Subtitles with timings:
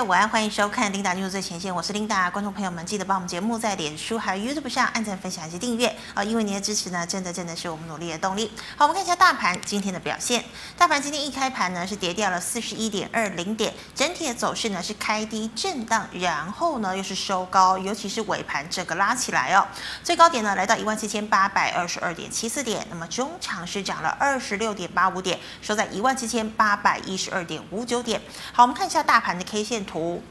[0.00, 2.30] 家午安，欢迎收看《琳达进入最前线》，我是琳达。
[2.30, 6.24] 观众朋友们，记得帮我们节目在脸书还有 YouTube 上按赞、分享以及订阅啊！
[6.24, 8.50] 因为您的支持呢，真的真的是我们努力的动力。
[8.78, 10.42] 好，我们看一下大盘今天的表现。
[10.78, 19.68] 大盘今天一开盘呢，是跌掉了四十一点二零点，整体的走势呢是开低震荡，然后呢又是收高，尤其是尾盘整个拉起来哦，
[20.02, 28.18] 最高点呢来到一万七千八百二十二点七四点，那么中场是涨了二十六点八五点，收在一万七千八百一十二点五九点。
[28.50, 30.22] 好，我们看一下大盘的 K 线图。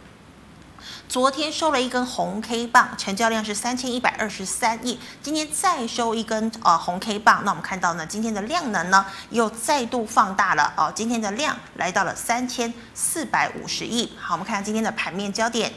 [1.09, 4.97] 昨天收了一根红 K 棒，成交量是三千一百二十三亿。
[5.21, 14.13] 今天再收一根呃红 K 棒，那我们看到呢，今天的量能呢又再度放大了哦，今天的量来到了三千四百五十亿。
[14.17, 15.73] 好，我们看看今天的盘面焦点。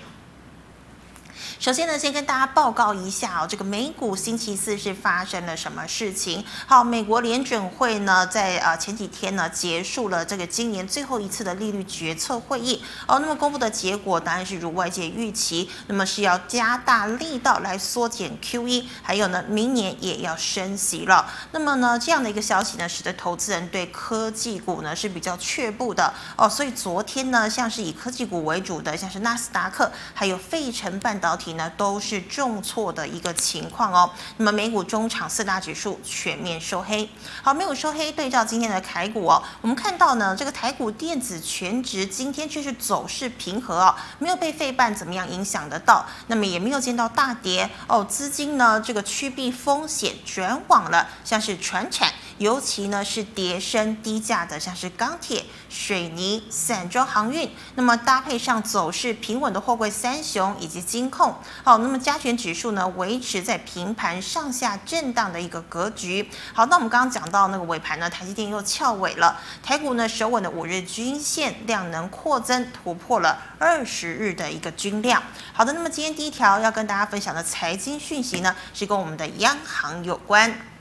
[1.63, 6.45] 首先呢，先跟大家报告一下哦，这个美股星期四是发生了什么事情？
[6.67, 21.31] 好，美国联准会呢，在呃前几天呢结束了这个今年最后一次的利率决策会议哦，那么公布的结果当然是如外界预期，那么是要加大力道来缩减 QE，还有呢，明年也要升息了。
[21.53, 31.52] 那么呢，这样的一个消息呢，使得投资人对科技股呢是比较却步的哦，所以昨天呢，像是以科技股为主的，像是纳斯达克，还有费城半导体。
[31.55, 34.11] 呢都是重挫的一个情况哦。
[34.37, 37.09] 那么美股中场四大指数全面收黑。
[37.43, 48.05] 好，美股收黑，对照今天的台股哦，我们看到呢，这个台股电子全值今天却是走势平和哦，没有被费半怎么样影响得到，那么也没有见到大跌哦。
[48.05, 52.13] 资金呢这个趋避风险转往了像是传产。
[52.43, 66.29] 尤其呢是跌升低价的，像是钢铁、水泥、散装航运，那么搭配上走势平稳的货柜三雄以及金控，好，那么加权指数呢维持在平盘上下震荡的一个格局。
[66.53, 75.23] 好，那我们刚刚讲到那个尾盘呢，台积电又翘尾了，台股呢首稳的五日均线量能扩增突破了二十日的一个均量。
[75.53, 80.72] 好的，那么今天第一条要跟大家分享的财经讯息呢，是跟我们的央行有关。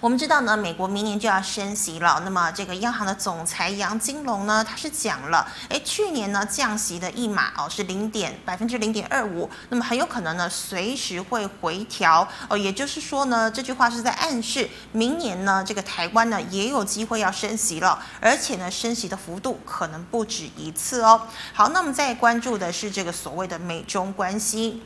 [0.00, 2.20] 我们知道呢，美国明年就要升息了。
[2.24, 12.56] 那么这个央行的总裁杨金龙呢，他是讲了，哎，去年呢降息的一码哦是零点百分之零点二五，那么很有可能呢随时会回调哦。
[12.56, 21.22] 也就是说呢，这句话是在暗示明年呢这个台湾呢也有机会要升息了，而且呢升息的幅度可能不止一次哦。
[21.52, 24.82] 好，那我们再关注的是这个所谓的美中关系。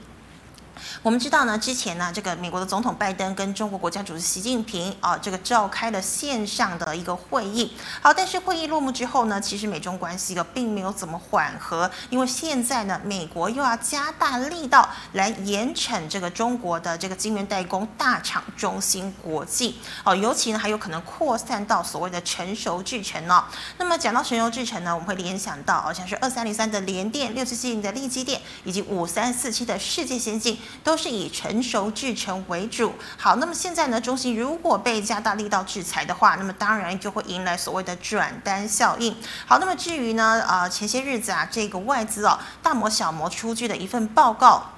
[1.03, 7.73] 我们知道呢，之前呢，这个美国的总统拜登跟中国国家主席习近平啊，这个召开了线上的一个会议。
[8.01, 19.79] 好，但是会议落幕之后呢，其实美中关系呢并没有怎么缓和，因为现在呢，美国又要加大力道来严惩这个中国的这个晶圆代工大厂中芯国际。
[20.05, 23.45] 哦，尤其呢还有可能扩散到所谓的成熟制程哦。
[23.79, 30.59] 那么讲到成熟制程呢，我们会联想到好像是二三零三的联电、六七七零的力积电，以及五三四七的世界先进。
[30.83, 32.95] 都是以成熟制程为主。
[33.17, 39.17] 好，那么现在呢，中芯如果被加大力道制裁的话，那么当然就会迎来所谓的转单效应。
[39.47, 44.73] 好，那么至于呢，呃，前些日子啊，这个外资哦，大摩小摩出具的一份报告。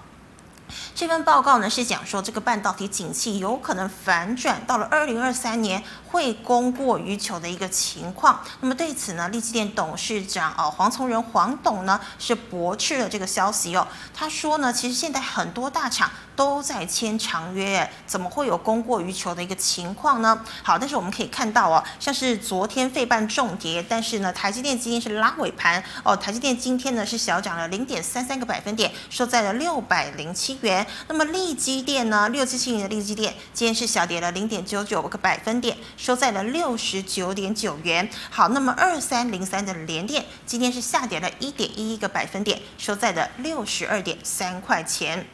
[0.94, 8.40] 这份报告呢是讲说，这个半导体景气有可能反转，到了二零二三年会供过于求的一个情况。
[8.60, 13.86] 那么对此呢，力积电董事长哦黄从仁黄董呢是驳斥了这个消息哦。
[14.14, 20.40] 他说呢，其实现在很多大厂都在签长约，怎么会有供过于求的一个情况呢？
[20.62, 26.16] 好，但是我们可以看到哦，像是昨天费半重跌，但是呢，台积电今天是拉尾盘哦。
[26.16, 30.86] 台积电今天呢是小涨了零点三三个百分点，收在了六百零七元。
[31.08, 38.08] 那么立基电呢，六七七零的力积电今天是小跌了零点九九个百分点，收在了六十九点九元。
[38.30, 45.26] 好，那么二三零三的联电今天是下跌了一点一一个百分点，收在了六十二点三块钱。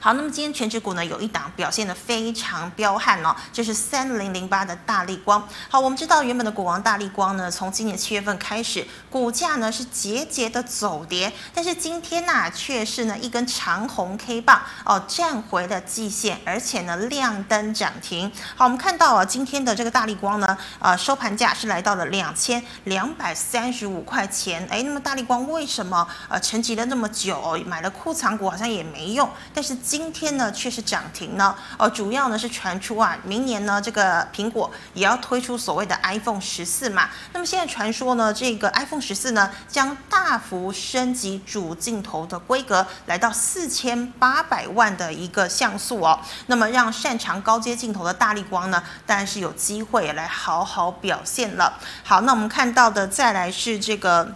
[0.00, 5.46] 好，那么今天全指股呢，有一档表现的非常彪悍哦，就是三零零八的大力光。
[5.68, 18.30] 好，我们知道原本的股王大力光呢，从今年七月份开始，股价呢是节节的走跌，但是今天呐、啊，却是呢一根长红 K 棒哦，站回了季线，而且呢亮灯涨停。
[18.54, 24.64] 好，我们看到啊，今天的这个大力光呢，呃，收盘价是来到了两千两百三十五块钱。
[24.70, 29.76] 哎，那么大力光为什么呃沉寂了那么久，买了库藏股好像也没用，但是。
[29.88, 31.56] 今天呢，却是涨停呢。
[31.78, 37.08] 哦，主要呢是传出啊，明年呢这个苹果也要推出所谓的 iPhone 十四嘛。
[37.32, 46.20] 那么现在传说呢，这个 iPhone 十四呢将大幅升级主镜头的规格，来到四千八百万的一个像素哦。
[46.48, 51.78] 那么让擅长高阶镜头的大力光呢，当然是有机会来好好表现了。
[52.04, 54.34] 好，那我们看到的再来是这个。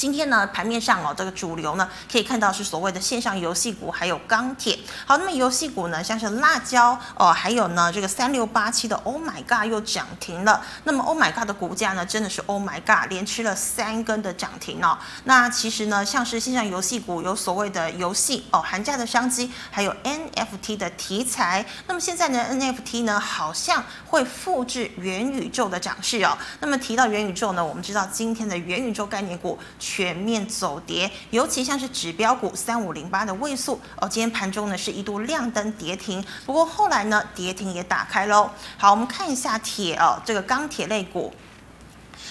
[0.00, 4.78] 今天呢，盘面上哦，这个主流呢，可以看到是所谓的线上游戏股，还有钢铁。
[5.04, 10.64] 好，那么游戏股呢，像是辣椒哦，还有呢，这个三六八七的 Oh My God 又涨停了。
[10.84, 14.96] 那么 Oh My God 的股价呢，真的是 Oh My God，连吃了三根的涨停哦。
[15.24, 21.66] 那其实呢，像是线上游戏股有所谓的游戏哦，寒假的商机，还有 NFT 的题材。
[21.86, 26.38] 那么现在呢，NFT 呢，好像会复制元宇宙的涨势哦。
[26.60, 29.58] 那么提到元宇宙呢，我们知道今天的元宇宙概念股。
[29.90, 38.48] 全面走跌，尤其像是指标股三五零八的位数哦，今天盘中呢是一度亮灯跌停，不过后来呢跌停也打开喽。
[38.78, 41.34] 好，我们看一下铁哦，这个钢铁类股。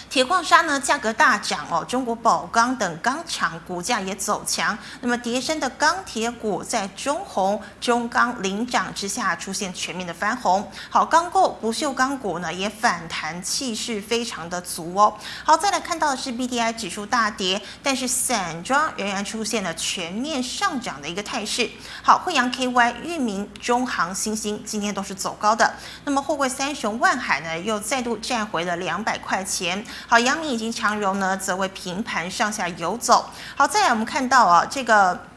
[0.10, 4.76] 铁矿砂呢，价格大涨哦，中国宝钢等钢厂股价也走强。
[5.02, 10.68] 那么跌升的钢铁股在中鸿、中钢领涨之下出现全面的翻红。
[10.90, 15.16] 好，钢构不锈钢股呢也反弹，气势非常的足哦。
[15.44, 21.70] 好，再来看到的是 BDI 指数大跌，但是散装仍然出现了全面上涨的一个态势。
[22.02, 25.72] 好，惠阳 KY、裕民、中航、新兴今天都是走高的。
[26.04, 29.86] 那么货柜三雄万海呢又再度站回了两百块钱。
[30.08, 33.30] 好，阳明以及强融呢，则为平盘上下游走。
[33.56, 35.29] 好，再来我们看到啊，这个。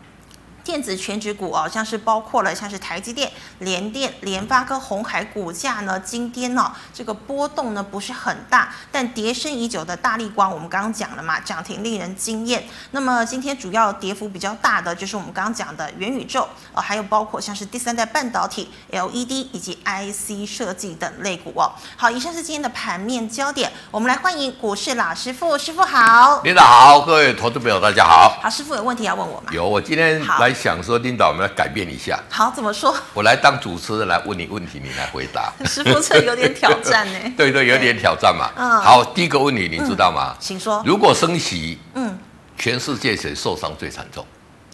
[0.64, 12.64] 电子全值股哦，像是包括了像是台积电、联电、联发科、鸿海股价呢，今天呢这个波动呢不是很大，但跌深已久的大力光，我们刚刚讲了嘛，涨停令人惊艳。
[12.92, 21.72] 那么今天主要跌幅比较大的就是我们刚刚讲的元宇宙，呃，还有包括像是第三代半导体、LED 以及 IC 设计等类股哦。
[21.96, 26.40] 好，以上是今天的盘面焦点，我们来欢迎股市老师傅，师傅好。
[26.44, 28.38] 领导好，各位投资朋友大家好。
[28.40, 29.50] 好，师傅有问题要问我吗？
[29.50, 30.51] 有，我今天来。
[30.52, 32.18] 想说领导，我们来改变一下。
[32.30, 32.94] 好，怎么说？
[33.14, 35.52] 我来当主持人来问你问题，你来回答。
[35.64, 37.18] 师傅，这有点挑战呢。
[37.36, 38.50] 对对，有点挑战嘛。
[38.56, 38.80] 嗯。
[38.80, 40.34] 好，第一个问题，你知道吗？
[40.34, 40.82] 嗯、请说。
[40.84, 42.18] 如果升息，嗯，
[42.56, 44.26] 全世界谁受伤最惨重？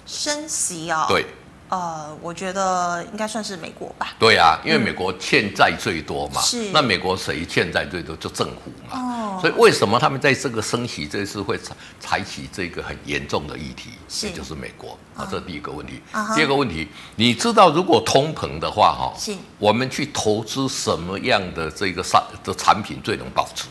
[0.07, 1.07] 升息啊、哦？
[1.09, 1.27] 对。
[1.69, 4.15] 呃，我觉得应该算是美国吧。
[4.19, 6.41] 对啊，因为美国欠债最多嘛。
[6.41, 6.71] 是。
[6.73, 8.17] 那美国谁欠债最多？
[8.17, 8.99] 就政府嘛。
[8.99, 9.39] 哦。
[9.41, 13.91] 所以为什么他们在这个升息这次会采采取这个很严重的议题？
[14.09, 14.29] 是。
[14.29, 16.01] 也就是美国啊，这是第一个问题。
[16.13, 16.35] 啊。
[16.35, 19.37] 第二个问题，你知道如果通膨的话，哈，是。
[19.59, 23.65] 我们去投资什么样的这个产的产品最能保值？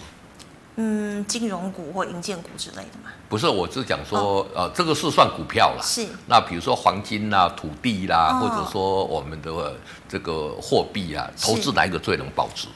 [0.80, 3.12] 嗯，金融股或银建股之类的嘛？
[3.28, 5.82] 不是，我是讲说，哦、呃，这个是算股票啦。
[5.84, 6.08] 是。
[6.28, 9.76] 那比如说黄金啦、土地啦，哦、或者说我们的
[10.08, 12.68] 这个货币啊，投资哪一个最能保值？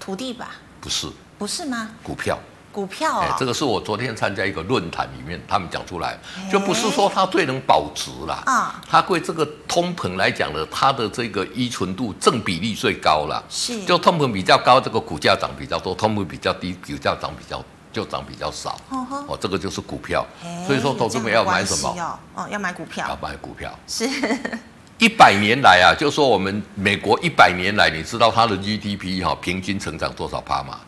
[0.00, 0.52] 土地吧？
[0.80, 1.08] 不是。
[1.38, 1.90] 不是吗？
[2.02, 2.38] 股票。
[2.72, 6.18] 股票啊、哦，这个是我昨天参加一个论坛里面，他们讲出来，
[6.50, 18.80] 就不是说它最能保值啦，啊，它对这个通膨来讲呢，它的这个依存度正比例最高了，是，就通膨比较高，这个股价涨比较多；通膨比较低，股价涨比较就涨比较少。
[18.88, 20.26] 哦，哦，这个就是股票，
[20.66, 22.18] 所以说投资们要买什么？
[22.34, 24.08] 哦，要买股票，要买股票，是。
[24.98, 30.78] 一百年来啊，就说我们美国一百年来，你知道它的 GDP 哈平均成长多少趴吗？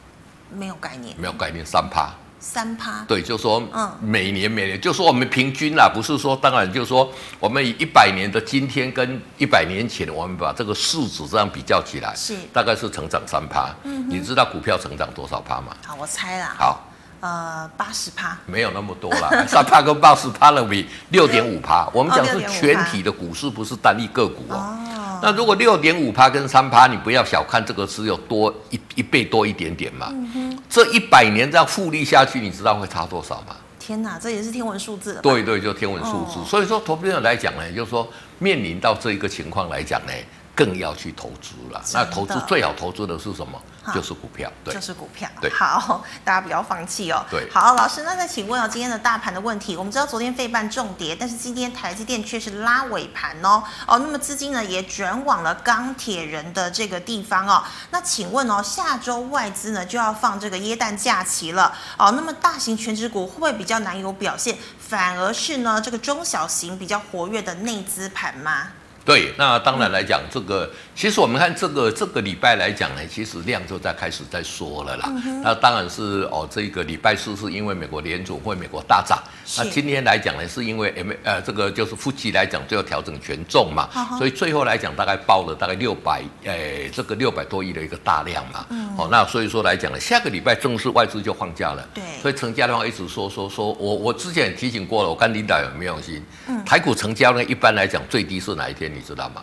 [0.55, 7.11] 没有概念，没有概念，三趴，三趴，对，就说，嗯，每年每年，就说我们平均啦，不是说，当然就是说，
[7.41, 13.75] 我们以一百年的今天跟一百年前，我们把这个数字这样比较起来，是，大概是成长三趴。
[13.85, 15.75] 嗯，你知道股票成长多少趴吗？
[15.87, 16.55] 好，我猜啦。
[16.59, 16.83] 好，
[17.25, 21.89] 呃，八十趴，没有那么多了， 三趴跟八十趴了比六点五趴。
[21.91, 24.77] 我们讲是全体的股市，不是单一个股哦。
[25.23, 30.09] 那如果六点五趴跟三趴，你不要小看这个，只有多一一倍多一点点嘛。
[30.11, 33.57] 嗯、这一百年这样复利下去，你知道会差多少吗？
[33.79, 35.19] 天哪，这也是天文数字。
[35.23, 36.41] 对对，就天文数字。
[36.41, 38.07] 哦、所以说，投资人来讲呢，就是说
[38.39, 40.13] 面临到这一个情况来讲呢，
[40.55, 41.81] 更要去投资了。
[41.95, 43.59] 那投资最好投资的是什么？
[43.93, 45.29] 就是股票，对，就是股票。
[45.41, 47.25] 对，好，大家不要放弃哦。
[47.31, 53.63] 对，好，老师，那再请问哦，今天的大盘的问题，我们知道昨天费半重跌，但是今天台积电却是拉尾盘哦。
[53.87, 57.63] 哦，那么资金呢也转往了钢铁人的这个地方哦。
[57.91, 62.13] 那请问哦，下周外资呢就要放这个耶诞假期了哦。
[62.13, 68.69] 那么大型全职股会不会比较难有表现，反而是呢这个中小型比较活跃的内资盘吗？
[69.05, 75.05] 对，那当然来讲，这个其实我们看这个这个礼拜来讲呢，其实量就在开始在缩了啦。
[75.27, 79.23] 嗯、那当然是哦，这个礼拜四是因为美国联准会美国大涨，
[79.59, 88.65] 那今天来讲呢，是因为 M 呃这个就是夫妻来讲最后调整权重嘛，所以最后来讲大概报了大概六百诶这个六百多亿的一个大量嘛。
[88.71, 91.87] 嗯、哦，那所以说来讲呢，下个礼拜正式外资就放假了。
[91.93, 96.25] 对，所以成交量一直说说说，我我之前也提醒过了，我看领导有没有心？
[96.49, 98.94] 嗯，台股成交呢一般来讲最低是哪一天？
[98.95, 99.43] 你知道吗？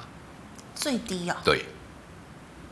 [0.74, 1.44] 最低啊、哦？
[1.46, 1.66] 对，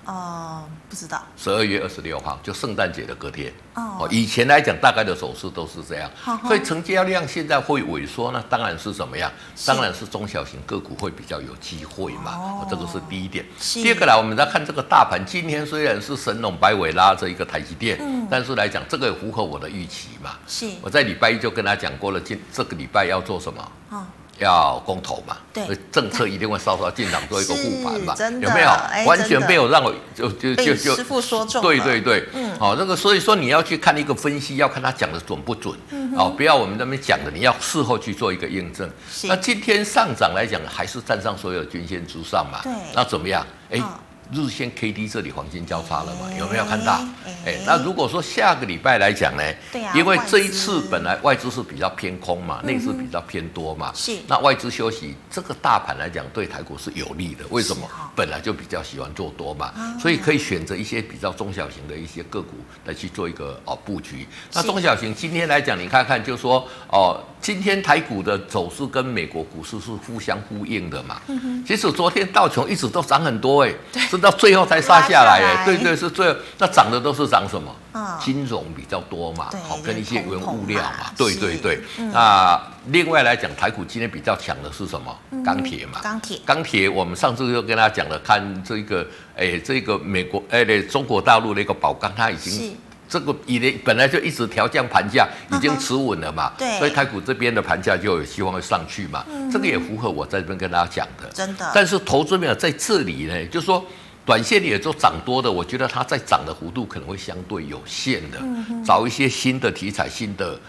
[0.05, 1.21] 哦，不知道。
[1.37, 3.53] 十二月二十六号就圣诞节的隔天。
[3.75, 6.09] 哦，以前来讲，大概的走势都是这样。
[6.47, 9.31] 所以成交量现在会萎缩呢，当然是怎么样？
[9.65, 12.31] 当然是中小型个股会比较有机会嘛。
[12.35, 13.45] 哦，这个是第一点。
[13.59, 20.31] 是第二个来，我们再看这个大盘，今天虽然是神龙摆尾拉着一个台积电，嗯，但是来讲，这个也符合我的预期嘛。
[20.47, 20.67] 是。
[20.81, 23.71] 我在礼拜一就跟他讲过了，今这个礼拜要做什么？
[23.91, 24.05] 哦
[24.39, 25.37] 要公投嘛？
[25.53, 28.15] 对，政策一定会稍稍进场做一个护盘嘛？
[28.41, 28.69] 有没有？
[28.69, 38.89] 哎、完全没有让我就就就就师傅说中对对对，嗯，好、哦，那个所以说你要去看一个分析，要看他讲的准不准，嗯，哦，不要我们那边讲的，你要事后去做一个验证。
[39.23, 42.59] 那今天上涨来讲，还是站上所有均线之上嘛？
[42.63, 43.45] 对，那怎么样？
[43.71, 43.79] 哎。
[43.79, 43.85] 哦
[44.31, 46.29] 日线 K D 这里黄金交叉了嘛？
[46.37, 46.99] 有没有看到？
[47.45, 49.43] 哎，那如果说下个礼拜来讲呢？
[49.71, 53.91] 对啊，因为这一次本来外资是比较偏空嘛，内资比较偏多嘛。
[53.95, 54.17] 是。
[54.27, 57.45] 那外资休息，这个大盘来讲对台股是有利的。
[57.49, 57.89] 为什么？
[58.15, 62.55] 本来就比较喜欢做多嘛，所以可以选择一些比较中小型的一些个股
[62.85, 64.27] 来去做一个哦布局。
[64.53, 71.19] 那中小型今天来讲，你看看，就说哦，今天台股的走势跟美国股市是互相呼应的嘛。
[71.27, 73.73] 嗯其实昨天道琼一直都涨很多哎。
[73.93, 74.19] 是。
[74.19, 77.73] 到最后才杀下来，哎，对对，是最后那涨的都是涨什么？
[77.93, 81.79] 嗯，金融比较多嘛，好，跟一些原物料嘛，对对对。
[82.11, 85.17] 那另外来讲，台股今天比较强的是什么？
[85.43, 86.89] 钢铁嘛，钢铁，钢铁。
[86.89, 92.77] 我们上次就跟大家讲了，看这个，哎，这个美国，哎，对，中国大陆那个宝钢，它已经
[93.09, 99.25] 这个以前本来就一直调降盘价，已经持稳了嘛，对，所以台股这边的盘价就有希望会上去嘛。
[99.51, 101.71] 这个也符合我在这边跟大家讲的，真的。
[101.73, 103.83] 但是投资没有在这里呢，就是说。
[104.25, 108.37] 短线也就涨多的，我觉得它在涨的幅度可能会相对有限的，
[108.85, 110.59] 找一些新的题材、新的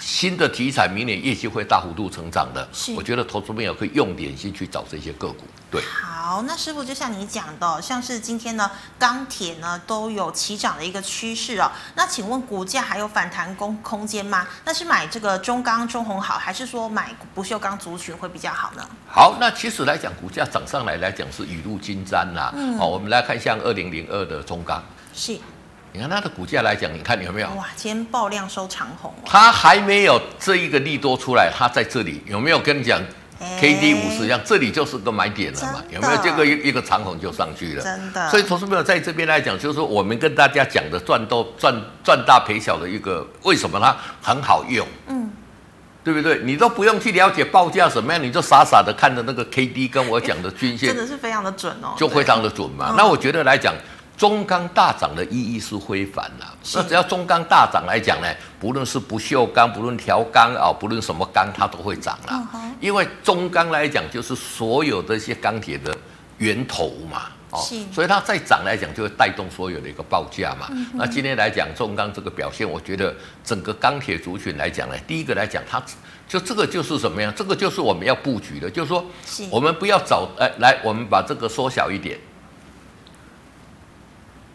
[0.00, 2.66] 新的题材，明年业绩会大幅度成长的，
[2.96, 5.44] 我觉得投资朋友可以用点心去找这些个股。
[5.70, 11.70] 对，好，那师傅就像你讲的，像是今天呢，钢铁呢都有起涨的一个趋势哦。
[11.94, 14.48] 那请问股价还有反弹空空间吗？
[14.64, 18.84] 那是买这个中钢、中红好，还是说买不锈钢族群会比较好呢？
[19.06, 22.52] 好，那其实来讲，股价涨上来来讲是雨露均沾啊。
[22.56, 24.82] 嗯，好，我们来看像二零零二的中钢，
[25.14, 25.38] 是，
[25.92, 27.48] 你看它的股价来讲，你看有没有？
[27.50, 33.00] 哇，今天爆量收长红，它还没有这一个利多出来，它在这里有没有跟你讲
[33.58, 35.82] ？K D 五十一样，这里就是个买点了嘛？
[35.90, 37.82] 有没有这个一一个长红就上去了？
[37.82, 38.30] 真的。
[38.30, 44.86] 所以投资朋友在这边来讲，就是说我们跟大家讲的赚多赚赚大赔小的一个，为什么它很好用？
[45.08, 45.32] 嗯，
[46.04, 46.38] 对不对？
[46.44, 52.94] 你都不用去了解报价什么样，你就傻傻的看着那个 K D 跟我讲的均线，真的是非常的准哦，就非常的准嘛。
[52.96, 53.74] 那我觉得来讲。
[54.20, 58.28] 中钢大涨的意义是非凡啦，那只要中钢大涨来讲呢，
[58.60, 62.46] 不论是不锈钢，不论调钢啊，不论什么钢，它都会涨啦。
[62.82, 65.96] 因为中钢来讲，就是所有的一些钢铁的
[66.36, 67.58] 源头嘛，哦，
[67.90, 70.68] 所以它再涨来讲，就会带动所有的一个报价嘛。
[70.92, 75.82] 那今天来讲中钢这个表现，我觉得整个钢铁族群来讲呢，第一个来讲，它
[76.28, 77.32] 就这个就是什么样？
[77.34, 79.02] 这个就是我们要布局的，就是说，
[79.50, 82.18] 我们不要找，哎，来，我们把这个缩小一点。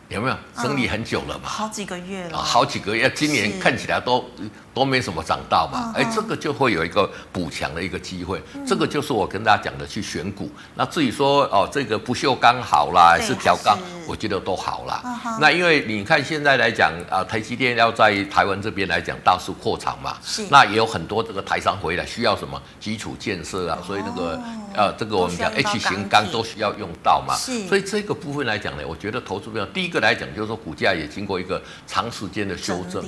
[0.09, 1.50] 有没有整理很久了嘛？
[1.50, 2.38] 好几个月了。
[2.38, 4.24] 好几个月，今年看起来都
[4.71, 5.91] 都没什么涨到嘛。
[5.95, 8.39] 哎，这个就会有一个补强的一个机会。
[8.67, 10.50] 这个就是我跟大家讲的去选股。
[10.75, 15.01] 那至于说哦，这个不锈钢好啦，还是调钢，我觉得都好啦。
[15.41, 20.17] 那因为你看现在来讲啊，台积电要在台湾这边来讲大肆扩厂嘛。
[20.24, 20.45] 是。
[20.51, 24.39] 那也有很多这个台商回来需要什么基础建设啊，所以那个
[24.77, 27.36] 呃，这个我们讲 H 型钢都需要用到嘛。
[27.36, 27.67] 是。
[27.67, 29.96] 所以这个部分来讲呢，我觉得投资比较第一个。
[30.05, 33.03] 来讲，就是说股价也经过一个长时间的修正，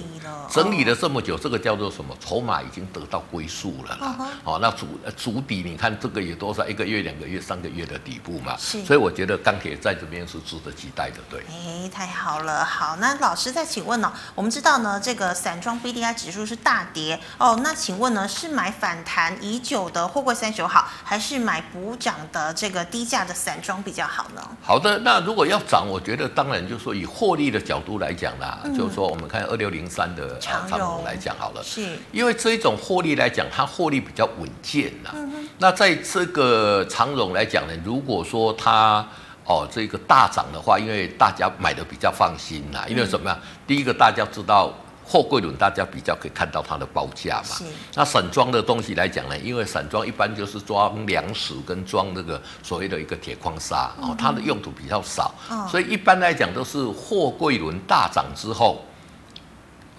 [0.50, 2.18] 整理了，这么久，这个叫做什么？
[2.20, 4.18] 筹码已经得到归宿了啦。
[4.44, 6.66] 好，那主主底，你看这个有多少？
[6.66, 8.56] 一个月、两个月、三个月的底部嘛。
[8.58, 11.18] 是，所以我觉得钢铁在这边是值得期待的。
[11.30, 12.66] 对，哎，太好了。
[12.66, 14.12] 好，那老师再请问呢？
[14.34, 17.60] 我们知道呢，这个散装 B D I 指数是大跌哦。
[17.62, 24.42] 那请问呢，是买反弹已久的货柜三九好，还是买补涨的这个低价的散装比较好呢？
[24.64, 26.78] 好的，那如果要涨，我觉得当然就。
[26.78, 35.10] 是说以获利的角度来讲啦，嗯、就是说我们看二六零三的长荣来讲好了，是因为这一种获利来讲，它获利比较稳健呐。
[35.16, 39.04] 嗯、那在这个长荣来讲呢，如果说它
[39.44, 43.40] 哦这个大涨的话，因为大家买的比较放心啦，因为什么呀？
[43.42, 44.72] 嗯、第一个大家知道。
[45.08, 47.56] 货柜轮大家比较可以看到它的报价嘛？
[47.56, 47.64] 是。
[47.96, 55.34] 那散装的东西来讲呢，因为散装一般就是装粮食跟装那个所谓的一个铁矿砂哦，它的用途比较少，
[55.72, 58.84] 所以一般来讲都是货柜轮大涨之后，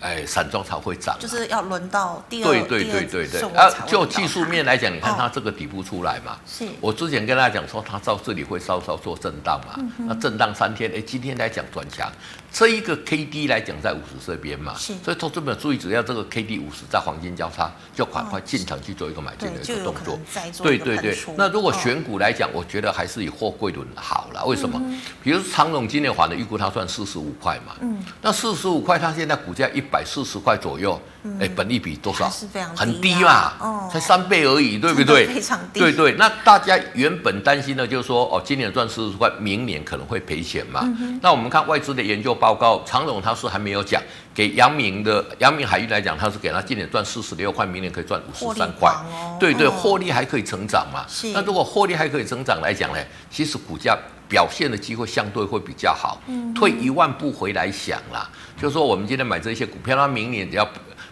[0.00, 3.40] 哎，散装才会涨，就是要轮到第二，对对对对对。
[3.56, 6.66] 啊，就技术面来讲，你看它这个底部出来嘛，是。
[6.80, 12.12] 我之前跟大家讲说，它到这里会稍稍做震荡嘛，那震荡三天，哎，今天来讲转强，
[12.52, 20.18] 这一个 K D 来讲在五十这边嘛，所以投资者注意，只要这个 K D 五十在黄金交叉，就赶快进场去做一个买进的一个动作。
[20.62, 21.16] 对对对。
[21.36, 24.44] 那如果选股来讲，我觉得还是以货柜轮好了。
[24.44, 24.80] 为什么？
[25.22, 27.98] 比如长隆今年还的预估，它算四十五块嘛，嗯。
[28.22, 29.78] 那四十五块，它现在股价一。
[29.78, 31.00] 一百四十块左右，
[31.40, 32.30] 哎，本益比多少？
[32.76, 35.26] 很低嘛，哦才三倍而已，对不对？
[35.26, 35.80] 非常低。
[35.80, 40.80] 对对，那大家原本担心的就是说，哦，今年赚四十块，明年可能会赔钱嘛。
[41.20, 44.00] 那我们看外资的研究报告，常总他是还没有讲，
[44.34, 48.94] 给阳明的阳明海运来讲，他是给他今年赚四十六块，明年可以赚五十三块。
[49.40, 51.04] 对对，获利还可以成长嘛。
[51.34, 52.98] 那如果获利还可以成长来讲呢，
[53.30, 53.98] 其实股价。
[54.28, 56.20] 表现的机会相对会比较好。
[56.26, 58.28] 嗯，退一万步回来想啦，
[58.60, 60.68] 就是说我们今天买这些股票，它明年只要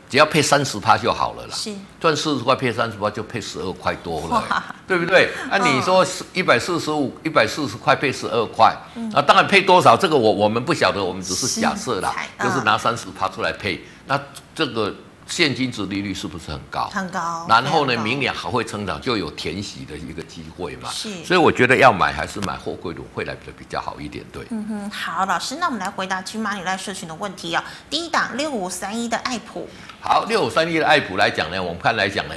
[0.09, 1.55] 只要配三十趴就好了啦。
[1.55, 5.31] 是，赚四十块配三十趴就配十二块多了，哇对不对？
[5.51, 14.21] 那、啊、你说一百四十五、一百四十块配十二块，嗯、啊，当然配多少这个我我们不晓得，我们只是假设啦，就是拿三十趴出来配，那
[14.55, 14.95] 这个。
[15.29, 16.89] 现金值利率是不是很高？
[16.93, 17.45] 很高。
[17.49, 20.89] 然后呢，明年还会成长，就有填息的一个机会嘛。
[20.91, 21.25] 是。
[21.25, 24.47] 所以我觉得要买还是买货柜轮会来的比较好一点，对。
[24.51, 27.69] 嗯哼，好，老师，那我们来回答金马里赖社群的问题啊、哦。
[27.91, 29.69] 第一档六五三一的爱普。
[30.01, 32.35] 好，六五三一的爱普来讲呢，我们看来讲呢，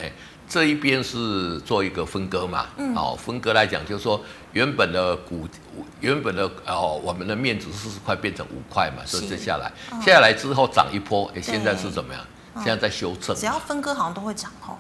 [0.48, 2.65] 这一边是做一个分割嘛。
[2.77, 2.96] 嗯。
[2.96, 4.19] 哦，分割来讲就是说，
[4.53, 5.48] 原本的股，
[6.00, 12.25] 原本的哦，我们的面值四十块变成五块嘛，所以接下来，哦、下来之后涨一波，哎，现在是怎么样？
[12.63, 14.78] 现在在修正，只要分割好像都会涨哦，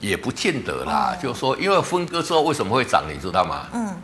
[0.00, 1.14] 也不见得啦。
[1.14, 3.66] 哦、就是说，因为分割之后为什么会涨，你知道吗？
[3.72, 3.96] 嗯。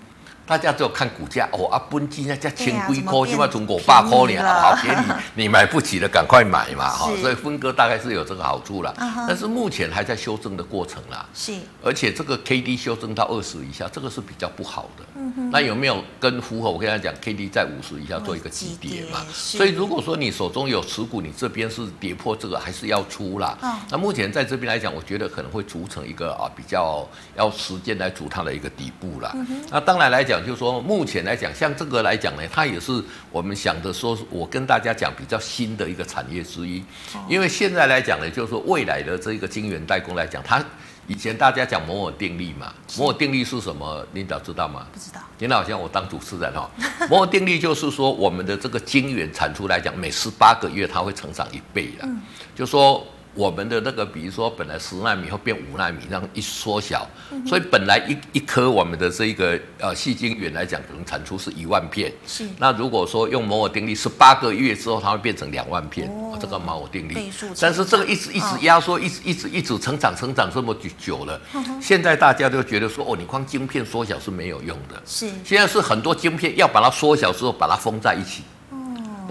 [0.44, 15.50] 大家只有看股价哦，啊，本金那叫千几块，起码从五百块呢，好便宜， 你买不起的赶快买嘛，哈是，所以分割大概是有这个好处了，uh huh、但是目前还在修正的过程啦，是，而且这个 K D 修正到二十以下，这个是比较不好的，嗯、哼。
[15.52, 16.70] 那有没有跟符合？
[16.70, 23.56] 我跟他讲，K D 在五十以下做一个急跌嘛，所以如果说你手中有持股，你这边是跌破这个，还是要出啦。
[23.62, 27.06] Uh huh、那目前在这边来讲，我觉得可能会组成一个啊比较
[27.36, 29.32] 要时间来组它的一个底部啦。
[29.34, 30.31] Uh huh、那当然来讲。
[30.40, 36.82] 就是说，目前来讲，像这个来讲呢，它也是我们想的说，我跟大家讲比较新的一个产业之一。
[37.28, 40.64] 因为现在来讲呢，就是说未来的这个晶圆代工来讲，它
[41.08, 44.06] 以前大家讲摩尔定律嘛，摩尔定律是什么？
[44.12, 44.86] 领导知道吗？
[44.92, 45.20] 不知道。
[45.38, 46.70] 领导好像我当主持人哈。
[47.10, 52.04] 摩尔定律就是说，我们的这个晶圆产出来讲，每十八个月它会成长一倍了。
[52.04, 52.20] 嗯。
[52.54, 53.04] 就说。
[53.34, 57.08] 我们的那个，比如说本来十纳米会变五纳米，这样一缩小，
[57.46, 62.12] 所以本来一一颗我们的这一个呃细晶圆来讲，可能产出是一万片。
[62.26, 62.46] 是。
[62.58, 67.14] 那如果说用摩尔定律，十八个月之后它会变成两万片，哦，这个摩尔定律。
[67.58, 71.40] 但是这个一直一直压缩，一直一直一直成长成长这么久了，
[71.80, 75.02] 现在大家都觉得说，哦，你光晶片缩小是没有用的。
[75.06, 75.30] 是。
[75.42, 78.42] 现在是很多晶片要把它缩小之后，把它封在一起。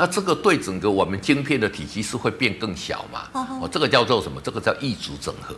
[0.01, 3.29] 那这个对整个我们晶片的体积是会变更小嘛？
[3.61, 4.41] 哦，这个叫做什么？
[4.41, 5.55] 这个叫异组整合。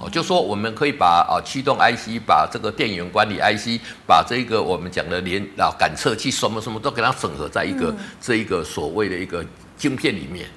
[0.00, 9.44] 哦，就说我们可以把啊驱动 IC，把这个电源管理 IC，把这个我们讲的连啊感测器什么什么都给它整合在一个这一个所谓的一个
[9.76, 10.48] 晶片里面，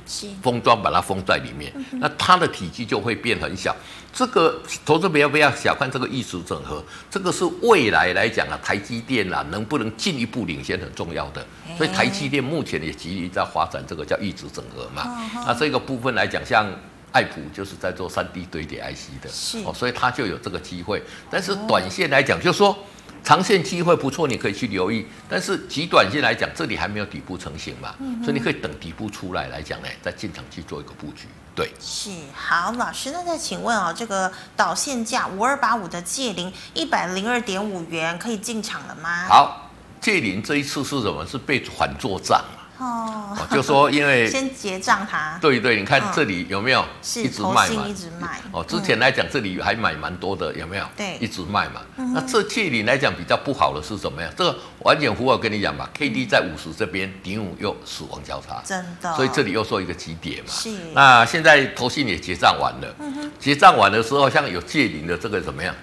[0.42, 3.76] 封装把它封在里面，那它的体积就会变很小。
[4.18, 11.46] 这个投资不要不要小看这个异质整合，这个是未来来讲啊，台积电啊能不能进一步领先很重要的。
[11.78, 15.04] 所以台积电目前也极力在发展这个叫异质整合嘛。
[15.46, 16.68] 那这个部分来讲，像
[17.12, 21.04] 爱普就是在做三 D 堆叠 IC 的，是哦，所以它就有这个机会。
[21.30, 22.76] 但是短线来讲，就是说。
[23.24, 25.06] 长线机会不错，你可以去留意。
[25.28, 31.28] 但是极短线来讲，这里还没有底部成型嘛，嗯、所以你可以等底部出来来讲呢，再进场去做一个布局。
[31.58, 39.26] 对，是好，老师，那再请问啊、哦，这个导线价五二八五的借零一百零二点五元可以进场了吗？
[39.28, 41.26] 好，借零这一次是什么？
[41.26, 42.40] 是被反做账。
[42.80, 46.86] 哦，就说因为 先结账它，对对，你看这里有没有
[47.16, 47.88] 一直卖嘛？
[47.88, 48.40] 一直卖。
[48.52, 50.86] 哦，之前来讲这里还买蛮多的，有没有？
[50.96, 51.82] 对，一直卖嘛。
[52.14, 54.30] 那这界霖来讲比较不好的是什么呀？
[54.38, 59.14] 这个完全符合跟你讲嘛，K D 在五十这边，顶五又死亡交叉，真的。
[59.16, 60.50] 所以这里又做一个急跌嘛。
[60.50, 60.70] 是。
[60.94, 62.96] 那现在投信也结账完了，
[63.40, 65.74] 结账完的时候，像有借零的这个怎么样？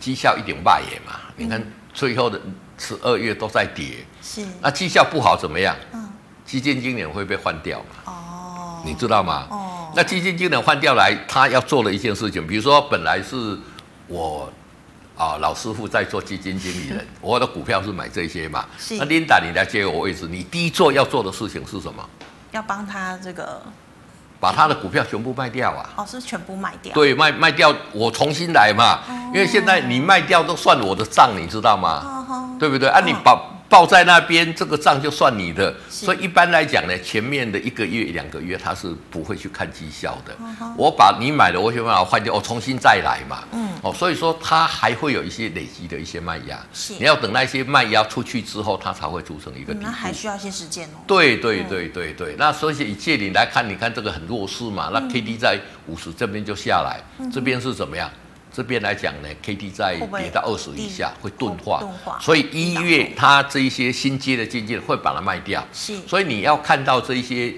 [0.00, 1.20] 绩效一点败也嘛。
[1.36, 2.40] 你看最后的
[2.78, 4.42] 十二月都在跌，是。
[4.62, 5.76] 那绩效不好怎么样？
[6.50, 8.12] 基金经理会被换掉嘛？
[8.12, 9.46] 哦，你知道吗？
[9.50, 13.56] 哦，那基金经理换掉来，他要做的一件事情，比如说本来是
[14.08, 14.52] 我
[15.16, 18.66] 啊老师傅在做基金经理人， 我的股票是买这些嘛。
[18.76, 22.04] 是那 Linda 你来接我位置，你第一做要做的事情是什么？
[22.50, 23.62] 要帮他这个
[24.40, 25.88] 把他的股票全部卖掉啊。
[25.98, 26.92] 哦，是全部卖掉。
[26.94, 28.98] 对，卖卖掉，我重新来嘛。
[29.32, 32.56] 因为现在你卖掉都算我的账，你知道吗？
[32.58, 32.88] 对不对？
[32.88, 33.40] 啊，你把。
[33.70, 35.72] 报在那边，这个账就算你的。
[35.88, 40.36] 所以一般来讲呢，前面的一个月、两个月，他是不会去看绩效的。
[40.76, 43.44] 我把你买的，我先把它换掉，我重新再来嘛。
[43.52, 46.58] 嗯，哦，所以说它还会有一些累积的一些卖压。
[46.72, 49.72] 是，你要等那些卖压出去之后，它才会组成一个。
[49.74, 50.98] 那还需要一些时间哦。
[51.06, 57.00] 对对对对对，那所以以借你来看，你看这个很弱势嘛，那 K D 在五十这边就下来，
[57.32, 58.10] 这边是怎么样？
[58.52, 61.82] 这边来讲呢，K D 在跌到二十以下会钝化，
[62.20, 65.64] 所以一月它这一些新接的经纪人会把它卖掉。
[65.72, 67.54] 是，所以你要看到这一些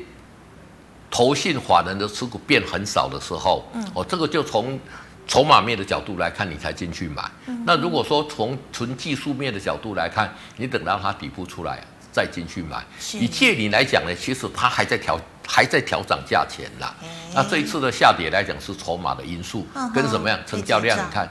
[1.10, 4.78] 投信法人的持股变很少的时候，嗯，哦，这个就从
[5.26, 7.22] 筹码面的角度来看，你才进去买。
[7.64, 11.78] 那如果说从纯技术面的角度来看，你等到它底部出来
[12.12, 12.84] 再进去买。
[13.14, 15.18] 以借你来讲呢，其实它还在调。
[15.46, 16.94] 还在调涨价钱啦，
[17.34, 20.38] 那这一次的下跌来讲是筹码的因素，跟什么样？
[20.46, 21.28] 成交量，你看，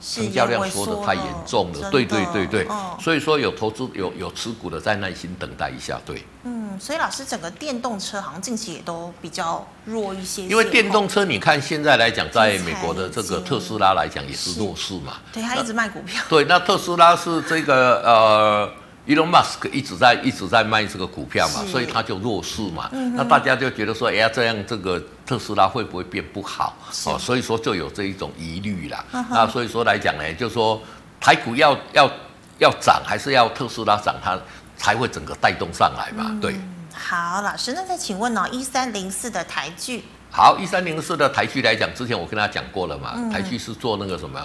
[0.00, 2.66] 成交量缩的太严重了，对对对对，
[3.00, 6.24] 所以说有投资有有持股的再耐心等待一下，对。
[6.44, 10.42] 嗯，所以老师整个电动车好像近期也都比较弱一些。
[10.42, 16.22] 因为电动车，你看现在来讲，在美国的这个特斯拉来讲也是弱势嘛，对，他一直卖股票。
[16.28, 18.70] 对，那特斯拉是这个呃。
[19.06, 22.88] Elon Musk 一直在一直在卖这个股票嘛，所以他就弱势嘛。
[23.14, 26.74] 那大家就觉得说，哎呀，这样这个特斯拉会不会变不好？
[27.06, 29.04] 哦，所以说就有这一种疑虑啦。
[29.30, 30.80] 那所以说来讲呢，就说
[31.20, 32.10] 台股要要
[32.58, 34.38] 要涨，还是要特斯拉涨，它
[34.76, 36.34] 才会整个带动上来嘛。
[36.40, 36.54] 对。
[36.94, 40.04] 好，老师，那再请问哦，一三零四的台剧。
[40.30, 44.40] 好，一三零四的台剧来讲，之前我跟大家讲过了嘛，台剧是做那个什么？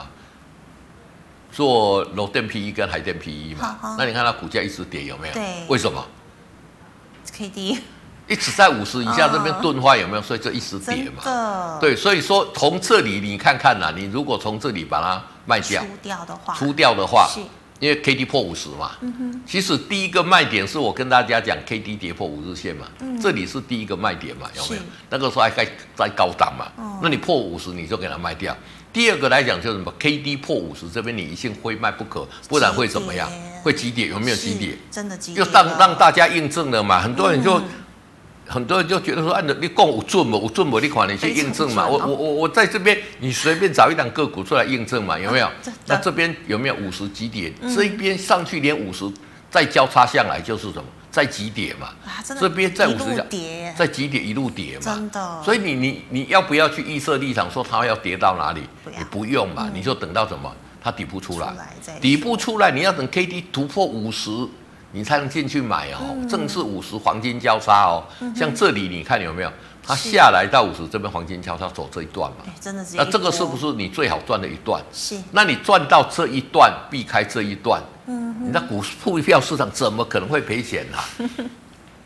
[1.51, 5.33] 做楼电 PE 跟海电 PE 嘛，好好，那你看它股价一直跌有没有？
[5.33, 6.03] 对，为什么
[7.33, 7.77] ？K D
[8.27, 10.21] 一直在五十以下这边钝化有没有？
[10.21, 11.23] 所以就一直跌嘛。
[11.23, 17.39] 的对，所以说从这里你看看呐，你如果从这里把它卖掉，出掉的话，出掉的话，是
[17.79, 18.91] 因为 K D 破五十嘛。
[19.01, 19.41] 嗯哼。
[19.47, 24.81] 其实第一个卖点是我跟大家讲，K D 跌破五日线嘛，嗯、这里是第一个卖点嘛，有没有？
[25.09, 28.55] 那个时候还在在高档嘛，嗯、那你破五十你就给它卖掉。
[28.91, 33.29] 第二个来讲就是什么？K D 破五十这边你一定非卖不可，不然会怎么样？
[33.61, 34.07] 会急跌？
[34.07, 34.75] 有没有急跌？
[34.89, 35.43] 真的急跌。
[35.43, 37.63] 就让让大家印证了嘛，很多人就、嗯、
[38.47, 40.39] 很多人就觉得说，按照你讲有准吗？
[40.41, 40.79] 有准某？
[40.79, 41.87] 你款你去印证嘛。
[41.87, 45.45] 我我我我在这边，你随便找一档个股出来印证嘛，有没有？
[45.45, 45.53] 啊、
[45.85, 47.53] 那这边有没有五十几点？
[47.61, 49.05] 嗯、这一边上去连五十
[49.51, 50.85] 再交叉下来就是什么？
[51.19, 53.25] 在急跌嘛，啊、这边在五十下，
[53.75, 55.43] 在急跌一路跌嘛，真的。
[55.43, 58.61] 所以你你你要不要去预设立场说它要跌到哪里？
[58.85, 60.49] 你不用嘛，嗯、你就等到什么？
[60.81, 64.31] 它底部出来，出来底部出来，你要等 K D 突破五十，
[64.93, 65.97] 你才能进去买哦。
[66.15, 69.51] 嗯、正是五十黄金交叉哦，嗯、像这里你看有没有？
[69.83, 72.95] 它下来到五十这边黄金交叉走这一段嘛，真的是。
[72.95, 74.81] 那这个是不是你最好赚的一段？
[74.93, 75.19] 是。
[75.31, 77.81] 那你赚到这一段，避开这一段。
[78.09, 80.97] 嗯，你那股股票市场怎么可能会赔钱 呢？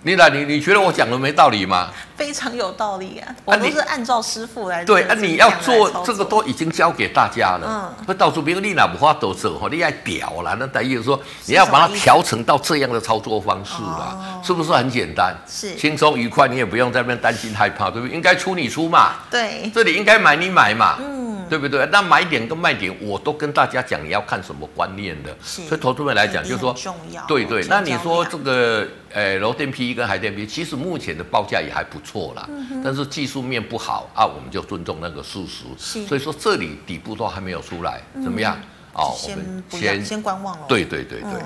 [0.06, 1.88] 你来，你你觉得我讲的没道理吗？
[2.18, 3.36] 非常有道理啊！
[3.46, 4.84] 我都是按照师傅来。
[4.84, 7.96] 对啊，你要做这个都已经交给大家了。
[8.06, 8.18] 嗯。
[8.18, 15.34] 到处比如你哪不花都走哈，你爱屌了，那等于说你要把它调成到这样的操作方式了，是不是很简单？
[15.48, 15.74] 是。
[15.78, 18.14] 轻松愉快，你也不用在那边担心害怕，对不对？
[18.14, 19.14] 应该出你出嘛。
[19.32, 19.72] 对。
[19.74, 20.98] 这里应该买你买嘛。
[21.00, 21.23] 嗯。
[21.50, 21.86] 对不对？
[21.92, 25.36] 那买点跟卖点，我都跟大家讲，你要看什么观念的。
[25.42, 27.24] 所以投资们来讲，就是说，重要。
[27.26, 27.66] 对对。
[27.68, 32.46] 那你说这个，呃，楼电 PE 跟海电 PE，其实目前的报价也还不错啦。
[32.50, 35.66] 嗯、但是技术面不好啊，我们就尊重那个事实。
[35.78, 36.06] 是。
[36.08, 38.58] 所以说这里底部都还没有出来，怎么样？
[38.60, 40.66] 嗯、哦，先我们先先观望了。
[40.68, 41.32] 对对对对。
[41.32, 41.46] 嗯、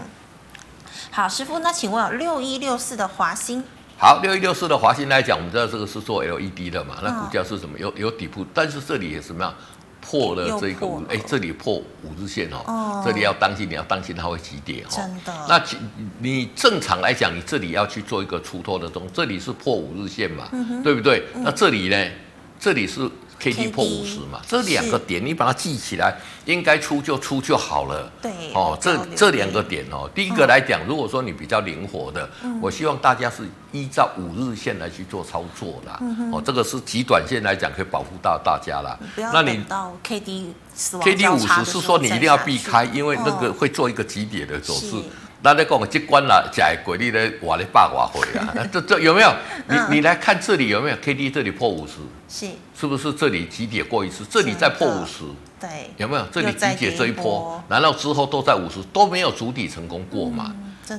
[1.11, 3.63] 好，师傅，那请问六一六四的华新。
[3.99, 6.97] 好，六一六四的华新来讲，我们知道这个是做 LED 的嘛？
[7.01, 7.79] 那股价是什么？
[7.79, 9.51] 有有底部，但是这里也是什么样？
[10.09, 14.87] 破了这个五，哎，这里破五日线哦，哦这里要当心，你要当心它会急跌哦。
[14.89, 15.45] 真的。
[15.49, 15.61] 那
[16.19, 21.25] 你正常来讲，你这里要去做一个出脱的动作，这里是破五日线嘛，嗯、对不对？
[21.35, 22.07] 嗯、那这里呢？
[22.57, 23.09] 这里是。
[23.39, 28.11] K D 破五十嘛，这两个点你把它记起来，应该出就出就好了。
[28.21, 32.27] 对，哦，这这两个点哦，第一个来讲，如果说你比较灵活的，
[32.61, 35.91] 我希望大家是依照五日线来去做操作的。
[36.31, 38.97] 哦，这个是极短线来讲可以保护到大家了。
[39.15, 40.53] 那你到 K D
[41.03, 44.95] K D 五十是说你一定要避开，因为那个会做一个极点的走势。
[45.41, 49.31] 那你讲这关了，假鬼力的瓦的八瓦回啊， 这这有没有？
[49.69, 51.93] 你你来看这里有没有 K D 这里破五十？
[52.27, 52.47] 是，
[52.79, 54.25] 是不是这里急跌过一次？
[54.29, 55.23] 这里再破五十，
[55.59, 56.25] 对，有没有？
[56.31, 60.53] 这里急跌这一波，难道之后都在五十都没有主底成功过吗？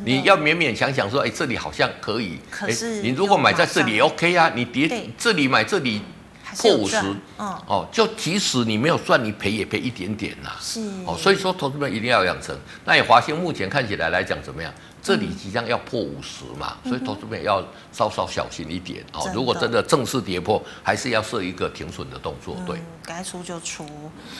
[0.04, 6.02] 你要勉勉强强说，哎，这里好像可以，可是你如果买在这里也 OK 啊，你对跌这里买这里
[6.56, 6.96] 破五十，
[7.36, 12.56] 哦，就即使你没有赚，你赔也赔一点点呐、是哦，所以说投资们一定要养成。
[12.84, 14.72] 那以华兴目前看起来来讲怎么样？
[15.02, 19.30] 这里即将要破五十嘛，所以投资们要稍稍小心一点哦。
[19.32, 22.56] 如果真的正式跌破，还是要设一个停损的动作。
[22.66, 23.86] 对，嗯，该出就出。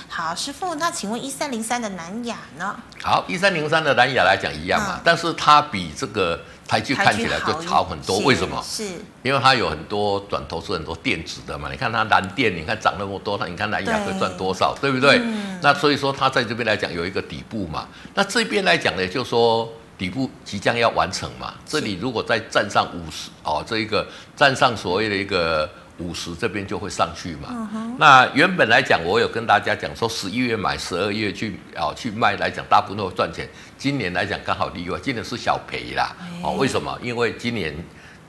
[0.08, 2.76] 好，师傅，那请问一三零三的南亚呢？
[3.02, 8.20] 好，一三零三的南亚来讲一样嘛，嗯但是它比这个台剧看起来就好很多。
[8.20, 8.62] 是为什么？
[8.62, 8.84] 是
[9.22, 15.18] 因为它有很多转投资很多电子的嘛，你看它蓝电，你看涨那么多，它你看南亚会赚多少，对不对？
[15.22, 24.06] 嗯那所以说它在这边来讲有一个底部嘛，那这边来讲呢，就是说底部即将要完成嘛，这里如果再站上五十哦，这一个
[24.36, 27.68] 站上所谓的一个五十，这边就会上去嘛。
[27.98, 33.48] 那原本来讲，我有跟大家讲说，十一月买，十二月去哦去卖来讲，大部分都会赚钱。
[33.76, 36.14] 今年来讲刚好例外，今年是小赔啦。
[36.42, 36.96] 哦，为什么？
[37.02, 37.74] 因为今年。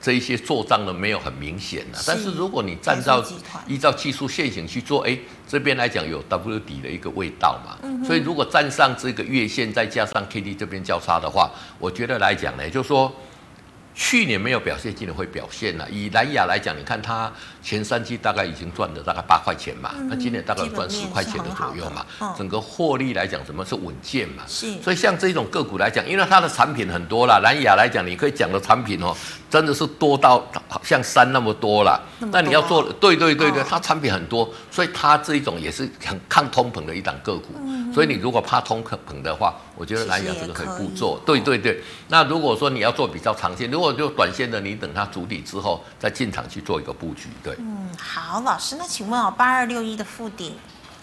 [0.00, 3.22] 这一些做账的没有很明显的，但是如果你站到
[3.66, 13.12] 依照技术线型去做，哎，这边来讲有 W 底的一个味道嘛，所以如果站上这个月线，再加上 K D 这边交叉的话，我觉得来讲呢，就是说。
[13.94, 15.86] 去年没有表现，今年会表现了。
[15.90, 17.30] 以蓝雅来讲，你看它
[17.62, 22.06] 前三季大概已经赚了大概八块钱嘛，那、嗯、今年大概赚十块钱的左右嘛。
[22.20, 24.42] 嗯、整个获利来讲，什么是稳健嘛？
[24.46, 24.72] 是。
[24.80, 29.14] 所以像这种个股来讲，因为它的产品很多啦，蓝雅来讲，你可以讲的产品哦，
[29.50, 32.00] 真的是多到好像山那么多了。
[32.32, 37.48] 那，你要做，对对对对，它产品很多，所以它这一种也是很抗通膨的一档个股。
[37.62, 41.20] 嗯、所以你如果怕通膨的话，我觉得蓝雅这个可以不做。
[41.26, 41.82] 对对对。
[42.08, 47.56] 那如果说你要做比较长线，如果就短线的，你等它筑底之后再进场去做一个布局，对。
[47.58, 50.54] 嗯，好，老师，那请问哦，八二六一的附顶，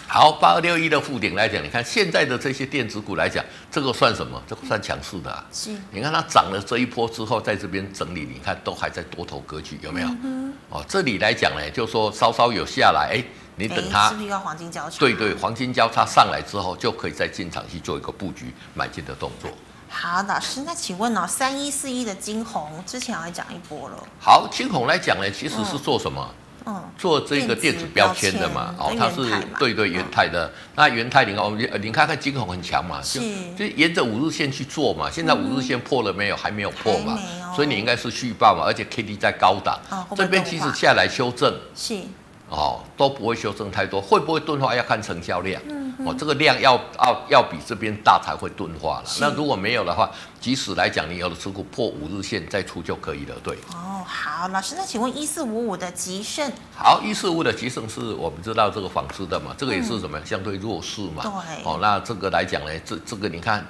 [0.07, 4.41] 好，八二六一的附顶来讲，你看现在的这些电子股来讲，这个算什么？
[4.47, 5.45] 这个算强势的啊。
[5.51, 5.75] 是。
[5.91, 10.07] 你看它涨了这一波之后，在这边整理，你看都还在多头格局，有没有？
[10.23, 10.53] 嗯。
[10.69, 13.23] 哦，这里来讲呢，就说稍稍有下来，哎，
[13.55, 14.09] 你等它。
[14.09, 14.99] 是不是要黄金交叉？
[14.99, 19.51] 对对，黄金交叉上来之后，就可以再进场去做一个布局买进的动作。
[19.89, 23.97] 好，老师，那请问哦，三一四一的金宏之前还讲一波了。
[24.19, 26.29] 好，金宏来讲呢，其实是做什么？
[26.65, 28.75] 嗯，做这个电子标签的嘛。
[28.77, 30.51] 哦，它是对对元泰的。
[30.75, 33.21] 那元泰，你看我们你看看晶宏很强嘛，就
[33.55, 35.09] 就沿着五日线去做嘛。
[35.09, 36.35] 现在五日线破了没有？
[36.35, 37.17] 还没有破嘛。
[37.55, 39.79] 所以你应该是续报嘛，而且 K D 在高档。
[40.15, 41.57] 这边其实下来修正。
[41.73, 42.01] 是。
[42.49, 45.61] 哦，都不会修正太多，会不会钝化要看成交量。
[45.67, 45.93] 嗯。
[46.05, 49.09] 哦，这个量要要要比这边大才会钝化了。
[49.19, 53.35] 那如果没有的话，即使来讲你有的持股破五日线再出就可以了。
[53.43, 53.55] 对。
[53.73, 56.51] 哦，好，老师，那请问一四五五的吉盛？
[56.75, 61.23] 好，一四五的吉盛是我们知道这个纺织的嘛，这个也是什么、嗯、相对弱势嘛。
[61.23, 61.63] 对。
[61.65, 63.65] 哦，那这个来讲呢，这这个你看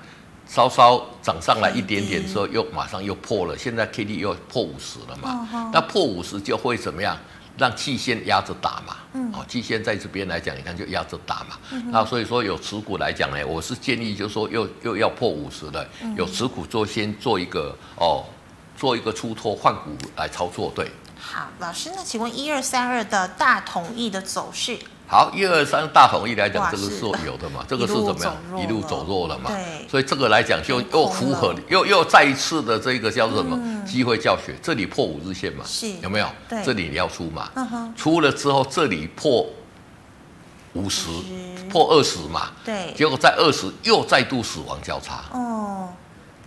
[0.46, 5.72] 稍稍涨上来一点点之后，又马上又破了，现在 K D 又破五十了嘛。
[5.72, 7.18] 那破五十就会怎么样？
[7.58, 18.24] 让季线压着打嘛，嗯，哦，季线在这边来讲，你看就压着打嘛，嗯、那所以说有持股来讲呢，我是建议就是说又又要破五十了，嗯、有持股做先做一个哦，
[18.78, 20.92] 做一个出脱换股来操作，对。
[21.20, 24.78] 好，老师，那请问一二三二的大统一的走势？
[25.10, 28.36] 好，一二三大统一来讲，这个是有的嘛，这个是怎么样？
[28.62, 33.58] 一路走弱了嘛，对，所以这个来讲就又符合，又又再一次的这个叫做什么？
[33.86, 34.54] 机会教学？
[34.62, 35.90] 这里破五日线嘛，是。
[36.02, 36.28] 有没有？
[36.50, 37.50] 对，这里你要出嘛，
[37.96, 39.46] 出了之后这里破
[40.74, 41.08] 五十，
[41.72, 45.24] 破二十嘛，对，结果在二十又再度死亡交叉。
[45.32, 45.88] 哦，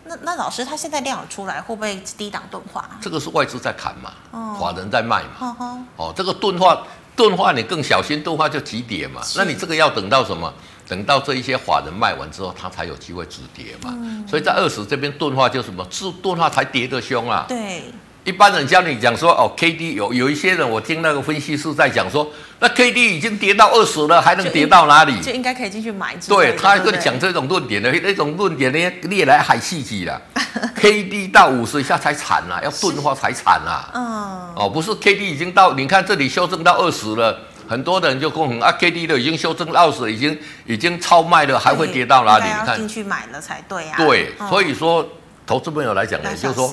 [0.04, 2.86] 那那老师他现在量出来会不会低档钝化？
[3.00, 4.12] 这个是外资在砍嘛，
[4.60, 5.56] 法人在卖嘛，
[5.96, 6.86] 哦，这个钝化。
[7.16, 9.20] 钝化你更小心，钝化就急跌嘛。
[9.36, 10.52] 那你这个要等到什么？
[10.88, 13.94] 等到这一些法人卖完之后，它才有机会止跌嘛。
[13.96, 15.86] 嗯、所以在二十这边钝化就什么？
[15.90, 17.44] 是钝化才跌得凶啊。
[17.48, 17.84] 对。
[18.22, 25.18] 一般人教你讲说哦，K D 有有一些人，我听那个分析师在讲说，那 K D 已经跌到二十了，还能跌到哪里？
[25.20, 26.14] 就应该可以进去买。
[26.28, 30.20] 对，他还跟你讲这种论点的，那种论点呢，你也来海戏机了。
[30.76, 33.88] K D 到五十以下才惨啊，要钝化才惨啊。
[33.94, 34.54] 嗯。
[34.54, 42.44] 哦，不是 K D 已经到，你看这里修正到二十了，很多的人就说啊，K D 都已经修正到二十，已经已经超卖了，还会跌到哪里？
[42.44, 42.76] 你看。
[42.76, 43.96] 进去买了才对啊。
[43.96, 45.08] 对，所以说
[45.46, 46.70] 投资朋友来讲呢，就是说。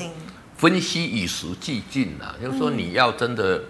[0.57, 3.61] 分析与时俱进啊，就是说你要真的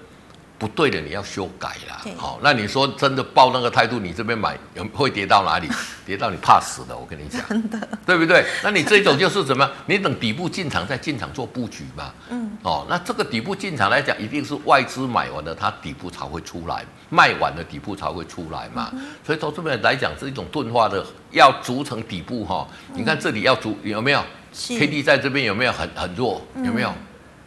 [0.57, 2.01] 不对的，你要修改啦。
[2.15, 5.69] 好、哦，那你说真的抱那个态度，你这边买有会跌到哪里？
[6.05, 8.45] 跌到你怕死的，我跟你讲，真的，对不对？
[8.63, 9.73] 那你这种就是怎么样？
[9.85, 12.13] 你等底部进场再进场做布局嘛。
[12.29, 16.77] 嗯，哦，那这个底部进场来讲，一定是外资买完了，它底部才会出来；
[17.09, 18.89] 卖完了，底部才会出来嘛。
[18.93, 22.67] 嗯、所以投资面来讲，是一种钝化的要组成底部哈、哦。
[22.95, 24.23] 你看这里要组有没有
[24.53, 26.41] ？K D 在这边有没有很很弱？
[26.63, 26.93] 有没有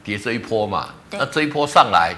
[0.03, 0.91] 跌这一波嘛？
[1.11, 2.15] 那这一波上来。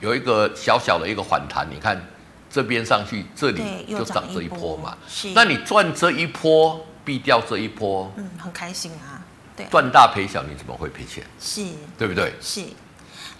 [0.00, 2.02] 有一个小小的一个反弹，你看
[2.48, 4.96] 这边上去，这里就涨这一波嘛。
[5.06, 9.20] 是，那你赚这一波，避掉这一波，嗯，很开心啊。
[9.54, 11.22] 对，赚大赔小，你怎么会赔钱？
[11.38, 11.66] 是，
[11.98, 12.32] 对不对？
[12.40, 12.62] 是。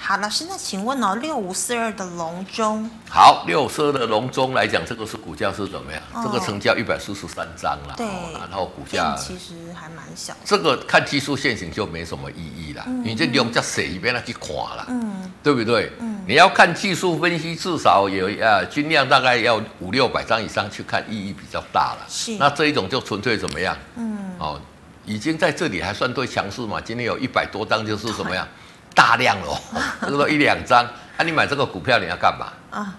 [0.03, 6.03] 好，老师，那请问哦，六五四二的隆中，好，六五四二的隆中来讲，这个是股价是怎么样？
[6.15, 10.35] 哦、这个成交一百四十三张了，对，然后股价其实还蛮小。
[10.43, 15.93] 这个看技术线型就没什么意义了，嗯、你这用在谁一边那去垮了，嗯，对不对？
[16.01, 22.07] 嗯，你要看技术分析，至少有啊均量大概要五六百张以上去看，意义比较大了。
[22.09, 23.77] 是，那这一种就纯粹怎么样？
[23.97, 24.59] 嗯，哦，
[25.05, 28.49] 已经在这里还算对强势嘛，今天有一百多张，就是怎么样？
[28.95, 29.59] 大量哦，
[30.03, 30.85] 这个都一两张，
[31.17, 32.95] 那、啊、你买这个股票你要干嘛啊？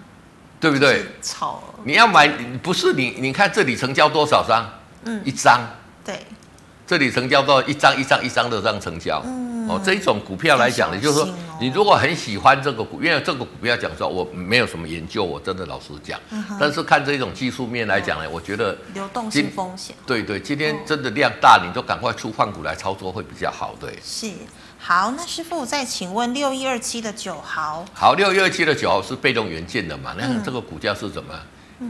[0.60, 1.04] 对不对？
[1.20, 1.60] 炒。
[1.82, 2.28] 你要买
[2.62, 3.16] 不是你？
[3.18, 4.64] 你看这里成交多少张？
[5.04, 5.60] 嗯，一张。
[6.04, 6.24] 对。
[6.86, 9.20] 这里成交到一张一张一张的这样成交。
[9.26, 9.68] 嗯。
[9.68, 11.28] 哦，这一种股票来讲呢，就是说
[11.60, 16.20] 你如果很喜欢这个股，因为这个股票讲说我没有什么研究，我真的老实讲。
[16.30, 19.96] 嗯、但是看这种技术面来讲呢，我觉得流动性风险。
[20.06, 23.74] 对对，今天真的量大，你就赶快出换股来操作会比较好。
[23.80, 23.98] 对。
[24.04, 24.30] 是。
[24.84, 30.12] 好，那师傅再请问六一二七的九毫，好，六一二七的九毫是被动元件的嘛？
[30.18, 31.32] 那这个股价是怎么？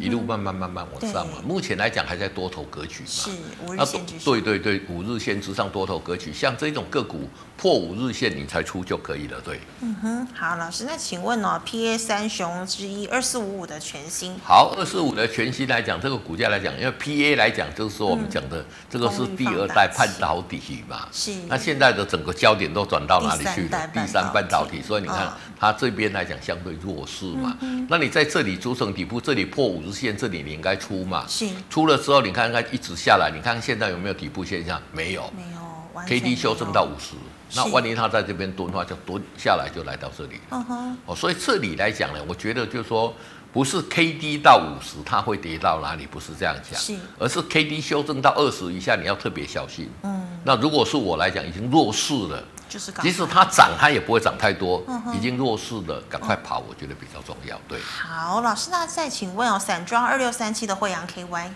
[0.00, 3.09] 一路慢慢慢慢往上嘛，目前来讲还在多头格局嘛。
[3.09, 3.31] 是
[3.64, 4.24] 五日线之上。
[4.24, 9.61] 对对对，五日线之上多头格局，像这种个股破五日线你才出就可以了，对。
[9.81, 14.35] 嗯哼，好，老师，那请问哦，P A 三雄之一二四五五的全新。
[14.44, 21.07] 好，二四五的全新来讲，这个股价来讲，因为 P A 来讲，就是说我们讲的、嗯、这个是第二代半导体嘛。
[21.12, 21.33] 是。
[21.48, 23.88] 那现在的整个焦点都转到哪里去了？
[23.92, 27.57] 第三半导体，所以你看、哦、它这边来讲相对弱势嘛。
[27.61, 29.81] 嗯、那你在这里组成底部，这里破五。
[29.82, 31.24] 日线这里你应该出嘛？
[31.28, 34.80] 是出了之后，你看看一直下来，你看现在有没有底部现象？
[34.92, 35.62] 没有，没有。
[36.06, 37.14] K D 修正到五十，
[37.54, 40.40] 那万一它在这边蹲的话，就蹲下来就来到这里。
[40.50, 40.96] 嗯哼。
[41.04, 43.14] 哦，所以这里来讲呢，我觉得就是说，
[43.52, 49.90] 不是 K D 到五十它会跌到哪里，不是这样讲，是，而是 K D 修正到二十以下，你要特别小心。
[50.02, 50.26] 嗯。
[50.44, 52.42] 那如果是我来讲，已经弱势了。
[53.02, 54.82] 即使它涨，它也不会涨太多，
[55.14, 57.61] 已经弱势了，赶快跑，我觉得比较重要。
[57.68, 61.48] 对，好，老师，那再请问哦，散装二六三七的惠阳 KY，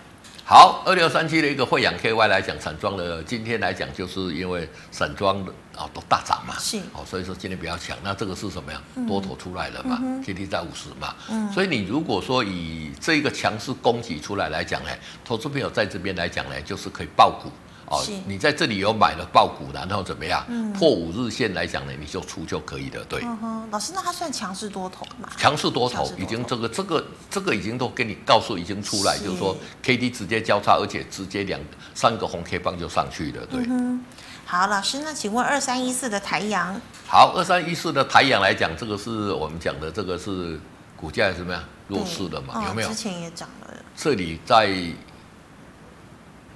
[0.45, 7.97] 好，二六三七的一个惠阳 KY 来讲，散装的今天来讲，就是因为散装的啊都大涨嘛，是，哦，所以说今天比较强。
[8.03, 8.81] 那这个是什么呀？
[9.07, 14.89] 多头出来了嘛，今天在五十嘛，嗯，所以你如果说以这个强势供给出来来讲呢，
[15.25, 17.51] 投资朋友在这边来讲呢，就是可以爆股。
[17.89, 20.43] 哦，你在这里有买了爆股，然后怎么样？
[20.49, 23.01] 嗯、破五日线来讲呢，你就出就可以了。
[23.07, 25.29] 对，嗯、老师，那它算强势多头吗？
[25.37, 31.57] 强势多头，已经这个这个这个已经都给你告诉，已经出来，是就是说 K D 直接交叉，而且直接两
[31.95, 33.45] 三个红 K 棒就上去了。
[33.45, 34.03] 对，嗯、
[34.45, 36.77] 好，老师，那请问二三一四的台阳？
[37.07, 40.59] 好，二三一四的台阳来讲，这个是我们讲的，这个是
[40.97, 41.63] 股价怎么样？
[41.87, 42.89] 弱势的嘛，哦、有没有？
[42.89, 43.73] 之前也涨了。
[43.95, 44.75] 这里在。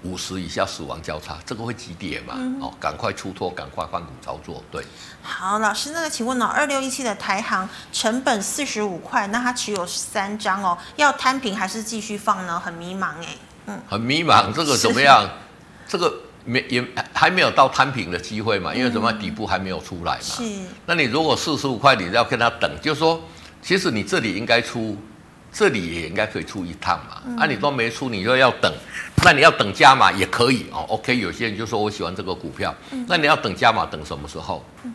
[0.03, 2.33] 五十以下死亡交叉，这个会急跌嘛？
[2.37, 4.63] 嗯、哦，赶快出脱，赶快换股操作。
[4.71, 4.83] 对，
[5.21, 6.47] 好，老师，那个请问呢、哦？
[6.47, 12.59] 二六一七的台行成本四十五块，那它持有三张哦，要摊平还是继续放呢？
[12.59, 13.37] 很迷茫哎，
[13.67, 15.23] 嗯，很迷茫，这个怎么样？
[15.23, 15.29] 是
[15.87, 16.11] 这个
[16.45, 16.83] 没也
[17.13, 18.73] 还没有到摊平的机会嘛？
[18.73, 20.19] 因为怎么底部还没有出来嘛？
[20.21, 20.43] 是，
[20.87, 23.21] 那你如果四十五块，你要跟他等，就是说，
[23.61, 24.97] 其实你这里应该出。
[25.53, 28.73] 这里也应该可以出一趟嘛，嗯、啊，你都没出，你就要等，
[29.23, 30.85] 那你要等加码也可以哦。
[30.87, 34.65] OK，有些人就说我喜欢这个股票，嗯、那你要等加码，等什么时候？
[34.83, 34.93] 嗯、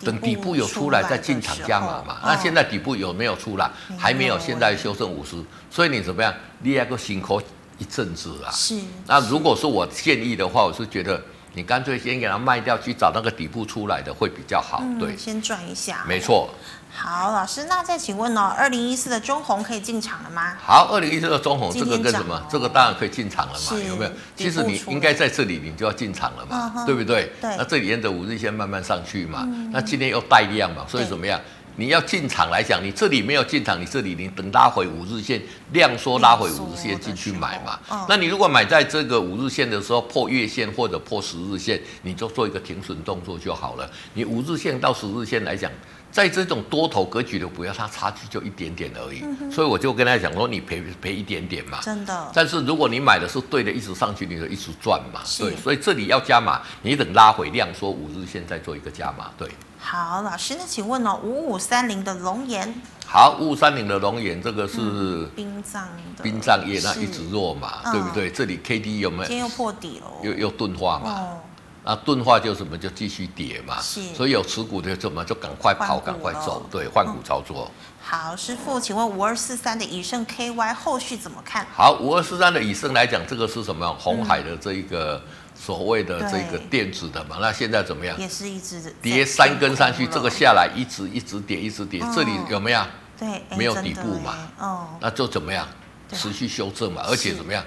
[0.00, 2.18] 等底部有出来再进场加码嘛。
[2.22, 3.64] 那现在底部有没有出来？
[3.64, 6.32] 哦、还没有，现在修正五十，所以你怎么样？
[6.60, 7.40] 你还个辛苦
[7.78, 8.50] 一阵子啊。
[8.52, 8.78] 是。
[9.06, 11.20] 那如果说我建议的话，我是觉得
[11.54, 14.80] 你干脆先给它卖掉，去找那个底部出来的会比较好。
[14.82, 16.04] 嗯、对，先赚一下。
[16.06, 16.50] 没错。
[16.96, 20.54] 好，老师，那再请问哦，二零一四的中红可以进场了吗？
[20.64, 22.40] 好，二零一四的中红这个跟什么？
[22.48, 24.10] 这个当然可以进场了嘛，有没有？
[24.36, 27.32] 其实你应该在这里，你就要进场了嘛，嗯、对不对？
[27.40, 27.56] 对。
[27.56, 31.38] 那这里沿着五日线慢慢上去嘛，嗯、那今天又带量嘛，所以怎么样？
[31.76, 37.76] 你要进场来讲，你这里没有进场，你这里你等拉回五日线，量缩拉回五日线进去买嘛。
[37.90, 43.90] 嗯、那你如果买在这个五日线的时候破月线或者破十日线，你就做一个停损动作就好了。
[44.12, 45.68] 你五日线到十日线来讲。
[46.14, 52.30] 在这种多头格局的股票，它差距就一点点而已，嗯、所以我就跟他讲说，你赔赔一点点嘛，真的。
[52.32, 55.56] 但是如果你买的是对的，一直上去，你就一直赚嘛，对。
[55.56, 59.50] 所以这里要加码，你等拉回量缩五日线再做一个加码，对。
[59.76, 62.72] 好，老师，那请问哦，五五三零的龙岩，
[63.04, 65.82] 好，五五三零的龙岩，这个是殡葬
[66.16, 68.30] 的殡葬业，那一直弱嘛，对不对？
[68.30, 69.24] 这里 K D 有没有？
[69.24, 71.10] 今天又破底了，又又钝化嘛。
[71.10, 71.38] 哦
[71.86, 77.70] 那钝化就什么就继续跌嘛，所以有持股的怎么就赶快跑，赶快走，对，换股操作。
[77.70, 81.66] 嗯、好，师傅，请问五二四三的以盛 KY 后续怎么看？
[81.74, 83.86] 好，五二四三的以盛来讲，这个是什么？
[83.98, 85.22] 红海的这一个
[85.54, 88.18] 所谓的这个电子的嘛，嗯、那现在怎么样？
[88.18, 92.82] 也是一直跌三根上去，这个下来一直一直跌，一直跌，嗯、这里有没有？
[93.18, 95.68] 对，没有底部嘛，哦，那就怎么样？
[96.12, 97.62] 持续修正嘛，而且怎么样？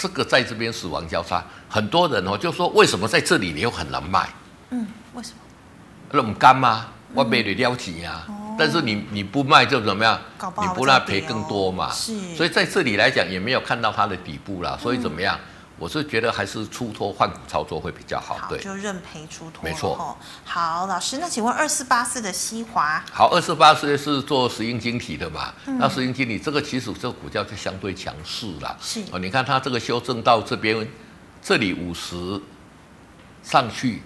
[0.00, 4.28] 这个在这边死亡交叉，很多人哦就说，为什么在这里你又很难卖？
[4.70, 5.36] 嗯，为什么？
[6.12, 6.86] 那么干吗？
[7.12, 8.24] 我没得了钱啊。
[8.28, 10.20] 哦、但是你你不卖就怎么样？
[10.54, 11.90] 不你不让赔更多嘛？
[11.90, 12.36] 是。
[12.36, 15.36] 所以在这里来讲也没有看到它的底部啦，所以怎么样？
[15.36, 20.16] 嗯我是觉得还是出脱换股操作会比较好，好对，就认赔出脱，没错。
[20.44, 25.54] 好，老师，那请问二四八四的西华，好，二四八四是做石英晶体的嘛？
[25.66, 29.18] 嗯、那石英晶体这个其实这个股价就相对强势了，是哦。
[29.18, 30.86] 你看它这个修正到这边，
[31.40, 32.40] 这里五十
[33.42, 34.02] 上去。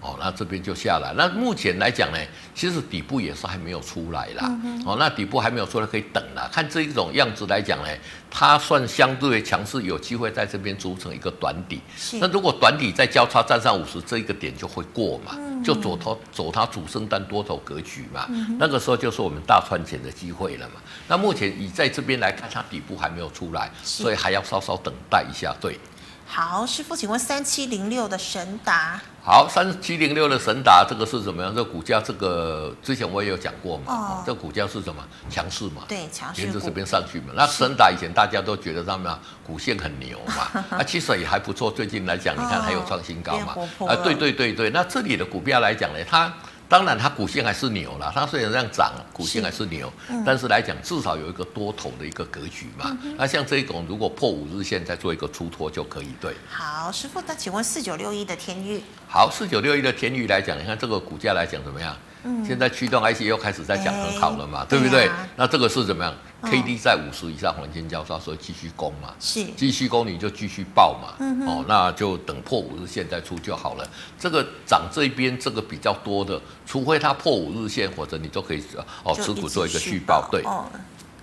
[0.00, 1.12] 哦，那这边就下来。
[1.16, 2.18] 那目前来讲呢，
[2.54, 4.44] 其实底部也是还没有出来啦。
[4.64, 6.48] 嗯、哦，那底部还没有出来，可以等啦。
[6.50, 7.88] 看这一种样子来讲呢，
[8.30, 11.80] 它算相对强势，有机会在这边组成一个短底。
[11.98, 18.24] 是那如果短底在交叉站上五十这一个点就会过嘛，嗯、就走它走它主升单多头格局嘛。
[18.30, 20.80] 嗯、那个时候就是我们大赚钱的机会了嘛。
[21.08, 25.54] 那目前以在这边来看，它底部还没有出来，所以还要稍稍等待一下。
[25.60, 25.78] 对。
[26.26, 29.00] 好，师傅，请问三七零六的神达。
[29.22, 31.54] 好，三七零六的神达，这个是怎么样？
[31.54, 33.84] 这股价，这个之前我也有讲过嘛。
[33.86, 34.22] 哦。
[34.26, 35.02] 这股价是什么？
[35.28, 35.82] 强势嘛。
[35.86, 36.42] 对，强势。
[36.42, 37.26] 沿着这边上去嘛。
[37.34, 39.14] 那神达以前大家都觉得他们
[39.46, 41.70] 股线很牛嘛， 啊，其实也还不错。
[41.70, 43.54] 最近来讲，你看还有创新高嘛。
[43.78, 44.70] 哦、啊，对对对对。
[44.70, 46.32] 那这里的股票来讲呢，它。
[46.70, 48.12] 当然，它股线还是牛了。
[48.14, 52.96] 它虽然这样涨，股线还是牛，是嗯、但是来讲，至少有一个多头的一个格局嘛。
[53.02, 56.14] 嗯、那像这一种，如果破五日线，再做一个出脱就可以。
[56.20, 56.32] 对。
[56.48, 58.80] 好，师傅，那请问四九六一的天钰？
[59.12, 61.96] 好，四九六一的天钰来讲，你看这个股价来讲怎么样？
[62.22, 65.06] 嗯、现在驱动 IC 又开始在讲很好了嘛，欸、对不对？
[65.06, 73.88] 对啊、那这个是怎么样、嗯、？K D 在五十以上黄金交叉，所以继续攻嘛，是继续攻你就继续爆嘛，嗯、哼哦，那就等破五日线再出就好了。
[74.16, 78.62] 这个涨这边这个比较多的，除非它破五日线，或者你都可以
[79.02, 80.40] 哦持股做一个续报，对。
[80.44, 80.66] 哦，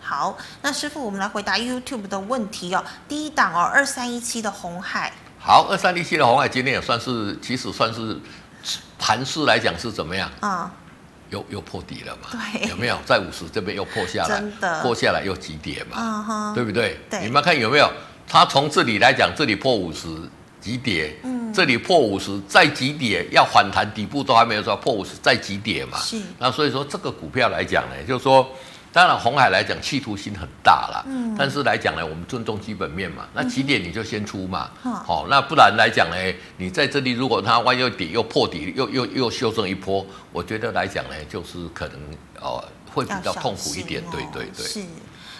[0.01, 2.83] 好，那师傅，我们来回答 YouTube 的问题哦。
[3.07, 5.13] 第一档哦，二三一七的红海。
[5.39, 8.17] 好，二三一七的红海今天也算是，其实算是
[8.99, 10.29] 盘势来讲是怎么样？
[10.41, 10.71] 啊、嗯。
[11.29, 12.29] 又又破底了嘛？
[12.31, 14.41] 对，有没有在五十这边又破下来？
[14.81, 15.97] 破下来又急跌嘛？
[15.99, 16.97] 嗯哼，对不对？
[17.09, 17.91] 对，你们看有没有？
[18.27, 20.07] 它从这里来讲，这里破五十
[20.61, 25.97] 急跌，嗯，这里破五十再急跌，要反弹底部都还没有说破五十再急跌嘛？
[25.99, 26.17] 是。
[26.39, 28.49] 那所以说这个股票来讲呢，就是说。
[28.93, 33.25] 当然，红海来讲企图心很大啦，嗯，但是来讲呢，我们尊重基本面嘛。
[33.33, 36.15] 那起点你就先出嘛，好、嗯，那不然来讲呢，
[36.57, 41.99] 你在这里如果它万一底又破底，又又又修正一波，我觉得来讲呢，就是可能
[42.41, 44.65] 哦会比较痛苦一点，哦、对对对。
[44.65, 44.83] 是，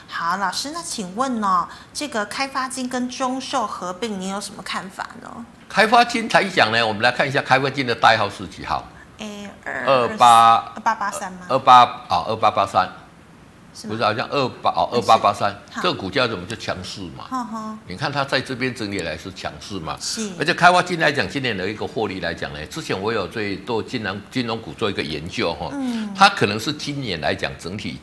[0.07, 5.45] 好，老师，那请问呢、哦，这个开发金跟中寿合并，你有什么看法呢？
[5.67, 8.87] 开发金来讲呢，我们来看一下开发金的代号是几号？
[9.17, 9.49] 哎，
[9.87, 11.39] 二八二八八三吗？
[11.49, 12.87] 二八啊，二八八三。
[13.85, 17.77] 不是好像二八哦，二八八三，这个股价怎么就强势嘛？
[17.85, 19.97] 你看它在这边整理来是强势嘛？
[19.99, 20.31] 是。
[20.39, 27.97] 而且开发金来讲，今年的一个获利来讲呢，之前我有对做金融金融股做一个研究哈，嗯，它可能是今年来讲整体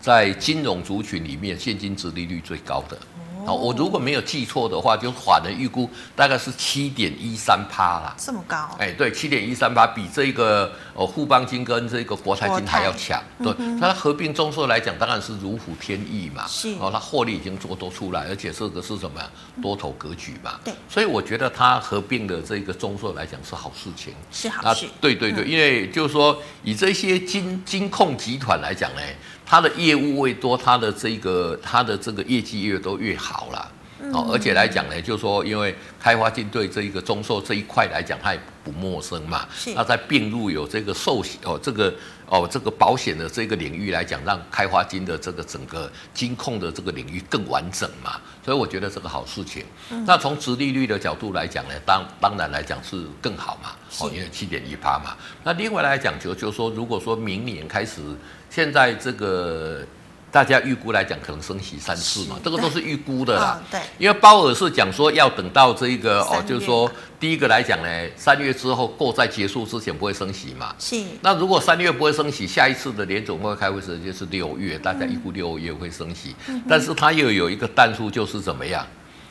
[0.00, 2.98] 在金融族群里面现金值利率最高的。
[3.46, 8.14] 哦，我如果没有记错的话，就法人预估大概是七点一三趴啦。
[8.18, 8.70] 这么高？
[8.78, 13.22] 哎，对，七点一三趴比这个哦富邦金跟这个国泰金还要强。
[13.38, 16.46] 泰对，它合并中寿来讲，当然是如虎添翼嘛。
[16.46, 16.74] 是。
[16.80, 19.30] 哦，它获利已经做多出来，而且这个是什么呀？
[19.62, 20.58] 多头格局嘛。
[20.64, 20.72] 对。
[20.88, 24.14] 所以我觉得它合并的这个中寿来讲是好事情。
[24.30, 24.86] 是好事。
[25.00, 29.00] 对对对，嗯、因为就是说以这些金金控集团来讲呢。
[29.46, 33.70] 他的业务越多，他的这个他的这个业绩越多越好了。
[34.12, 39.46] 哦，而且来讲呢，就是说，因为开发金对这一个中寿这一块来讲，它也不陌生嘛。
[39.54, 39.72] 是。
[39.74, 41.94] 那在并入有这个寿险哦，这个
[42.26, 48.20] 哦这个保险的这个领域来讲，让开发金的这个整个金控的这个领域更完整嘛。
[48.44, 49.64] 所以我觉得这个好事情。
[49.90, 50.04] 嗯。
[50.04, 53.70] 那从殖利率的角度来讲呢，当当然来讲是更好嘛。
[54.00, 55.16] 哦，因为七点一八嘛。
[55.44, 58.02] 那另外来讲就就是说，如果说明年开始，
[58.50, 59.86] 现在这个。
[60.34, 63.62] 大家预估来讲，可能升息三次嘛，这个都是预估的啦。
[63.70, 70.74] 对，因为鲍尔是讲说要等到这一个哦，就是说第一个来讲呢，三月之后购债结束之前不会升息嘛。
[70.76, 71.00] 是。
[71.20, 76.34] 那如果三月不会升息，下一次的联总会开会时间是六月，大家预估六月会升息。
[76.48, 76.60] 嗯。
[76.68, 78.84] 但是它又有一个弹数，就是怎么样？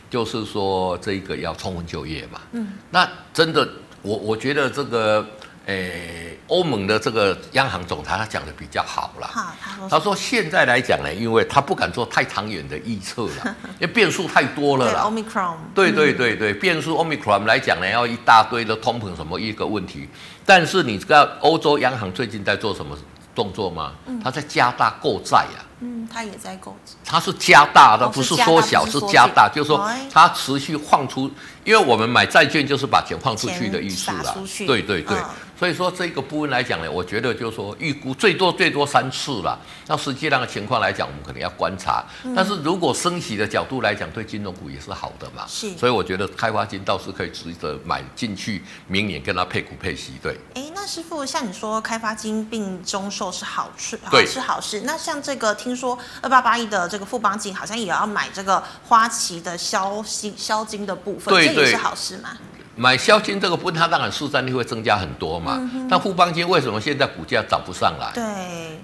[0.10, 2.40] 就是说这个要充分就业嘛。
[2.54, 2.66] 嗯。
[2.92, 3.68] 那真的，
[4.02, 5.28] 我我觉得这个。
[5.66, 9.28] 诶，欧盟的这个央行总裁他讲的比较好啦。
[9.28, 15.10] 好，他说，他说现在来讲呢，因为他不敢做太长远的预测了， 因为变数太多了啦。
[15.10, 15.56] 对，Omicron。
[15.74, 20.10] 对对对对，变数 Omicron 来讲呢，要一大堆的通膨什么一个问题。
[20.46, 22.98] 但是你知道欧洲央行最近在做什么
[23.36, 23.94] 动作吗？
[24.24, 25.66] 他在加大购债呀。
[25.80, 26.78] 嗯，他也在购。
[27.04, 31.30] 他是加大的，不是缩小，是加大，就是说他持续放出，
[31.66, 34.36] 因为我们买债券就是把钱放出去的意思了。
[34.66, 35.18] 对对对。
[35.60, 39.58] 所以说这个部分来讲呢，我觉得就是说预估最多最多三次了。
[39.88, 42.04] 那实际上的情况来讲，我们可能要观察。
[42.36, 45.46] 但是如果升息的角度来讲，对金融股也是好的嘛。
[45.48, 45.70] 是。
[45.78, 50.14] 所以我觉得开发金倒是可以值得买进去，明年跟它配股配息。
[50.22, 50.38] 对。
[50.56, 54.82] 哎，那师傅像你说开发金并中寿是好事，好，是好事。
[54.82, 62.32] 那像这个听说二八八一的这个富邦金好像也要买这个花旗的消金消金的部分，这也是好事吗？
[62.76, 65.58] 买消金这个分，它当然市占率会增加很多嘛。
[65.74, 68.12] 嗯、但富邦金为什么现在股价涨不上来？
[68.14, 68.24] 对，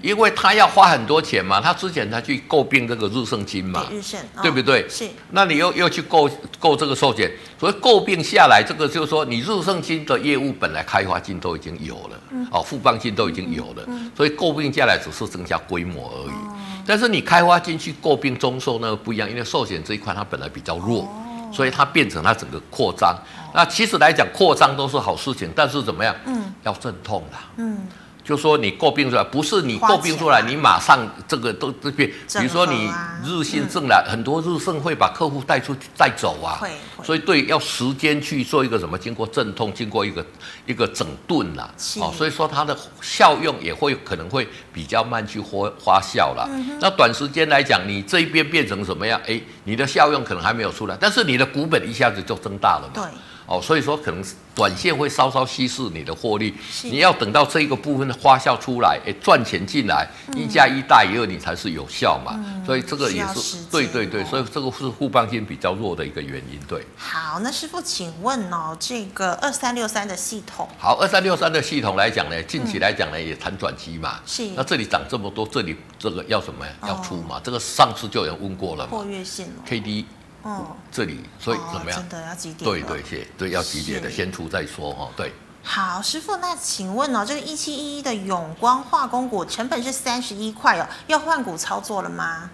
[0.00, 1.60] 因为他要花很多钱嘛。
[1.60, 4.88] 他之前他去购并这个日盛金嘛，日盛，哦、对不对？
[4.88, 5.08] 是。
[5.30, 6.30] 那你又又去购
[6.60, 13.82] 购这个寿险，所以购并下来，这个就是说，你日盛金的业务本来开发金都已经有了，嗯、哦，富邦金都已经有了，
[14.16, 16.30] 所以购并下来只是增加规模而已。
[16.30, 21.08] 哦、但是你开发金去购并中寿那个不一样，因为寿险这一块它本来比较弱，哦、
[21.52, 23.16] 所以它变成它整个扩张。
[23.54, 26.14] 那其实来讲，扩张都是好事情，但是怎么样？
[26.26, 27.36] 嗯，要阵痛的。
[27.56, 27.86] 嗯。
[28.22, 32.88] 就说你诟病出来，不是你诟病出来，你马上这个都这边，比如说你
[33.24, 36.60] 日信挣了，很多日盛会把客户带出去带走啊，
[37.02, 40.24] 所以对，要时间去做一个什么，经过阵痛，经过一个
[40.66, 41.68] 一个整顿啦，
[42.00, 46.48] 哦，所以说它的效用也会可能会比较慢去发发酵了。
[46.80, 49.20] 那短时间来讲，你这一边变成什么样？
[49.26, 53.02] 哎，你的效用可能还没有出来，但是你的股本一下子就增大了嘛。
[53.02, 53.18] 对。
[53.50, 54.24] 哦，所以说可能
[54.54, 62.34] 短线会稍稍稀释你的获利，你要等到这一个部分的发酵出来，哎，赚钱进来，一加一大于二，你才是有效嘛。
[62.36, 66.60] 嗯、所以这个也是对对对，所以这个是互帮性比较弱的一个原因。
[66.68, 66.86] 对。
[66.96, 74.20] 好，那师傅，请问哦，这个二三六三的系统，好，二三六三的系统来讲呢，近期来讲呢也谈转机嘛。
[74.24, 74.46] 是。
[74.54, 76.72] 那这里涨这么多，这里这个要什么呀？
[76.86, 77.38] 要出嘛？
[77.38, 78.90] 哦、这个上次就有人问过了嘛。
[78.90, 80.06] 破月线 K D。
[80.42, 82.00] 哦，这里所以怎么样？
[82.00, 82.64] 真的要急跌？
[82.66, 85.08] 对对对，对要急跌的，先出再说哈。
[85.14, 85.32] 对，
[85.62, 92.48] 好，师傅，那请问哦，这个一七一一的永光化工股成本是三十一块哦，要换股操作了吗？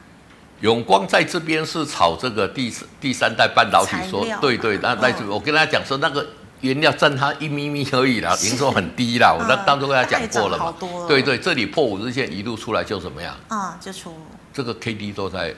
[0.62, 6.26] 永光在这边是炒这个第第三代半导体，说对对，那那我跟大家讲说，那个
[6.62, 10.74] 原料占它一咪咪而已啦， 营收很低啦，我那当初跟他讲过了嘛。
[11.06, 13.36] 对对，这里破五日线一路出来就怎么样？
[13.48, 14.16] 啊，就出
[14.52, 15.54] 这个 K D 都在。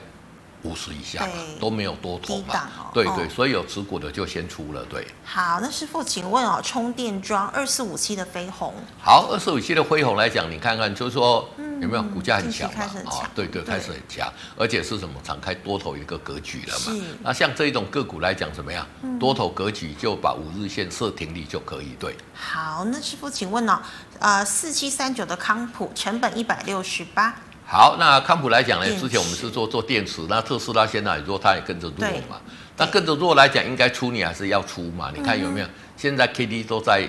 [0.63, 1.25] 五十以下
[1.59, 5.07] 都没有多头嘛，哦、对对，所以有持股的就先出了，对。
[5.23, 11.47] 好，那师傅，请问哦，充电桩二四五七的飞鸿，好，二四五七的飞鸿来讲，你看看，就是说
[11.81, 12.83] 有没有股价很强嘛？
[12.83, 15.15] 啊、哦，对对，开始很强，而且是什么？
[15.23, 16.93] 敞开多头一个格局了嘛。
[16.93, 18.85] 是那像这一种个股来讲，怎么样？
[19.17, 22.17] 多头格局就把五日线设停利就可以，对。
[22.33, 23.79] 好，那师傅，请问呢、哦？
[24.19, 27.33] 呃，四七三九的康普成本一百六十八。
[27.71, 32.41] 好，那康普来讲呢，之前我们是做做电池，那特斯拉现在也弱，它也跟着弱嘛。
[32.75, 35.11] 那跟着弱来讲，应该出你还是要出嘛？
[35.15, 35.67] 你看有没有？
[35.95, 37.07] 现在 K D 都在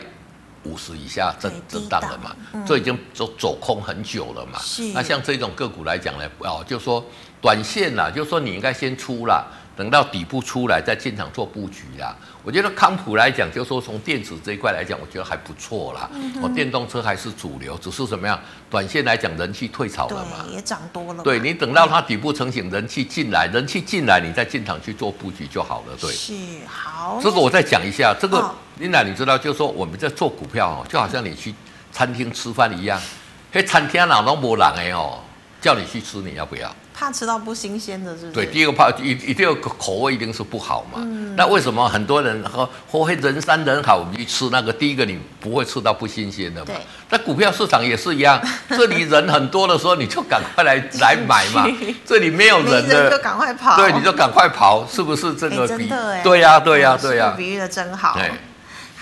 [0.65, 2.37] 五十以下震震荡了嘛，
[2.67, 4.59] 这已经走走空很久了嘛。
[4.93, 7.03] 那像这种个股来讲呢，哦，就说
[7.41, 9.47] 短线啦，就说你应该先出啦。
[9.81, 12.15] 等到底部出来再进场做布局啦。
[12.45, 16.11] 我觉得康普来讲，就是说从电子这一块来讲，我觉得还不错啦。
[16.43, 18.39] 我电动车还是主流，只是怎么样？
[18.69, 21.23] 短线来讲，人气退潮了嘛，也涨多了。
[21.23, 25.97] 对，你等到它底部成型，人气进来，人气进来，你再进场去做布局就好了。
[25.99, 26.35] 对，是
[26.67, 27.19] 好。
[27.23, 31.55] 这个我再讲一下，这个琳达，你知道，就是说我们在做股票哦，就好像你去
[31.91, 33.01] 餐厅吃饭一样，
[33.51, 35.21] 嘿，餐厅哪都没人哎哦，
[35.59, 36.71] 叫你去吃，你要不要？
[37.01, 38.33] 怕吃到不新鲜的，是不是？
[38.33, 40.99] 对，第一个怕一一定要口味一定是不好嘛。
[40.99, 41.35] 嗯。
[41.35, 44.71] 那为什么很多人和或会人山人海，我们去吃那个？
[44.71, 46.73] 第一个你不会吃到不新鲜的嘛。
[47.09, 48.39] 那股票市场也是一样，
[48.69, 51.67] 这里人很多的时候，你就赶快来来买嘛。
[52.05, 53.77] 这里没有人的，就赶快跑。
[53.77, 55.89] 对，你就赶快跑，是不是这个比？
[55.89, 57.35] 欸、对呀、啊，对呀、啊，对呀、啊。
[57.35, 58.13] 比喻的真好。
[58.13, 58.31] 对。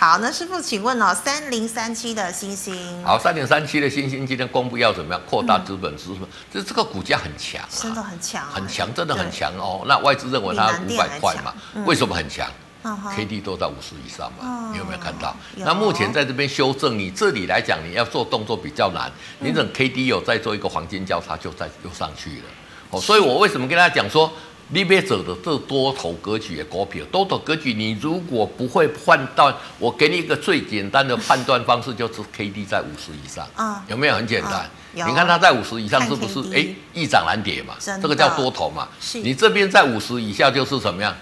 [0.01, 6.21] 好，那师傅，请问哦，三零三七的星星，好，三零三七的星星今天公布要怎么样扩大资本支出？
[6.53, 9.83] 就、嗯、这个股价很强、啊，真的很强、啊，很强，真的很强哦。
[9.89, 12.49] 那外资认为它五百块嘛、嗯，为什么很强、
[12.85, 15.35] 嗯、？K D 都在五十以上嘛、嗯，你有没有看到？
[15.57, 19.11] 那目前在这边修正，你这里来讲，你要做动作比较难。
[19.41, 22.45] 你等 K D 有再做一个黄金交叉，就再又上去了。
[22.91, 24.33] 哦，所以我为什么跟大家讲说？
[24.71, 34.53] 你别走的这多头格局的股票，多头格局，你如果不会判断，我给你一个最简单的判断方式，就是 K D 在五十以上，啊，有没有很简单？
[34.53, 36.55] 啊、你看它在五十以上是不是？
[36.55, 38.89] 哎，易涨难跌嘛，这个叫多头嘛。
[39.15, 41.15] 你这边在五十以下就是什么样？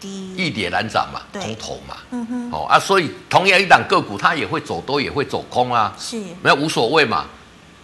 [0.00, 1.96] 低，易跌难涨嘛，空头嘛。
[2.10, 2.50] 嗯哼。
[2.50, 5.94] 哦啊，所以同样一档个股，它也会走多，也会走空啊。
[5.98, 6.18] 是。
[6.42, 7.26] 没有无所谓嘛。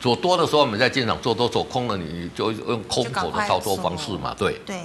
[0.03, 4.34] 做多的时候，我们在进场做多；做空了，你就用空口的操作方式嘛。
[4.36, 4.84] 对对，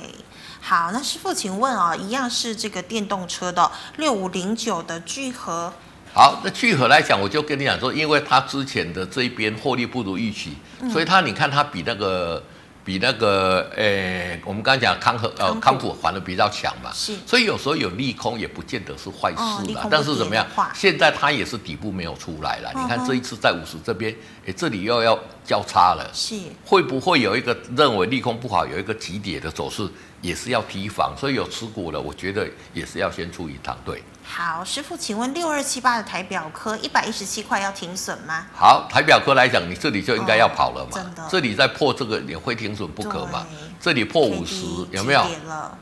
[0.61, 5.73] 好，那师傅，请问啊，一样是这个电动车的六五零九的聚合。
[6.13, 10.53] 好，那聚合来讲，我就跟你讲说，因为它之前的这一边获利不如预期，
[10.93, 12.43] 所以它你看它比那个。
[12.87, 19.89] 比那个诶、欸，我们刚才讲康和呃康普反而比较强嘛，是，所以有时候有利空也不见得是坏事啦、哦。
[19.91, 20.47] 但是怎么样？
[20.73, 22.71] 现在它也是底部没有出来了。
[22.73, 24.15] 你看这一次在五十这边，
[24.45, 29.85] 诶，这里又要交叉了，是会不会有一个认为利空不好，有一个急跌的走势，
[30.21, 31.13] 也是要提防。
[31.19, 34.01] 所以有持股的，我觉得也是要先出一趟，对。
[34.29, 38.45] 好，师傅，请问六二七八的台表科一百一十七块要停损吗？
[38.53, 41.27] 好，台表科来讲，你这里就应该要跑了嘛。
[41.29, 43.47] 这里再破这个也会停损不可嘛。
[43.79, 45.25] 这里破五十有没有？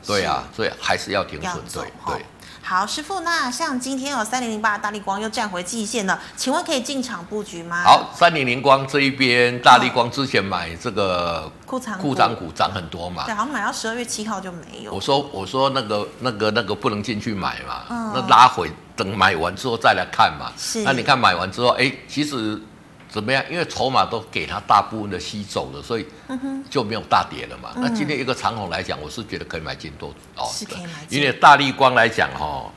[0.06, 2.24] 对啊，所以还是要停损，对对。
[2.68, 7.84] 好，师傅，那像今天有三零零八大立光又站回季线了，请问可以进场布局吗？
[7.84, 13.24] 好，三零零光这一边，大立光之前买这个库藏库藏股涨很多嘛？
[13.24, 14.92] 对，好像买到十二月七号就没有。
[14.92, 20.50] 我说我说那个那个那个不能进去买嘛，嗯、那拉回等买完之后再来看嘛。
[20.58, 20.82] 是。
[20.82, 22.60] 那你看买完之后，哎，其实。
[23.08, 23.42] 怎么样？
[23.50, 26.06] 因为筹码都给它大部分的吸走了，所以
[26.68, 27.70] 就没有大跌了嘛。
[27.76, 30.90] 嗯、那今天一个长虹来讲，我是觉得可以买进多哦，是可以买。
[31.08, 32.70] 因为大立光来讲哈，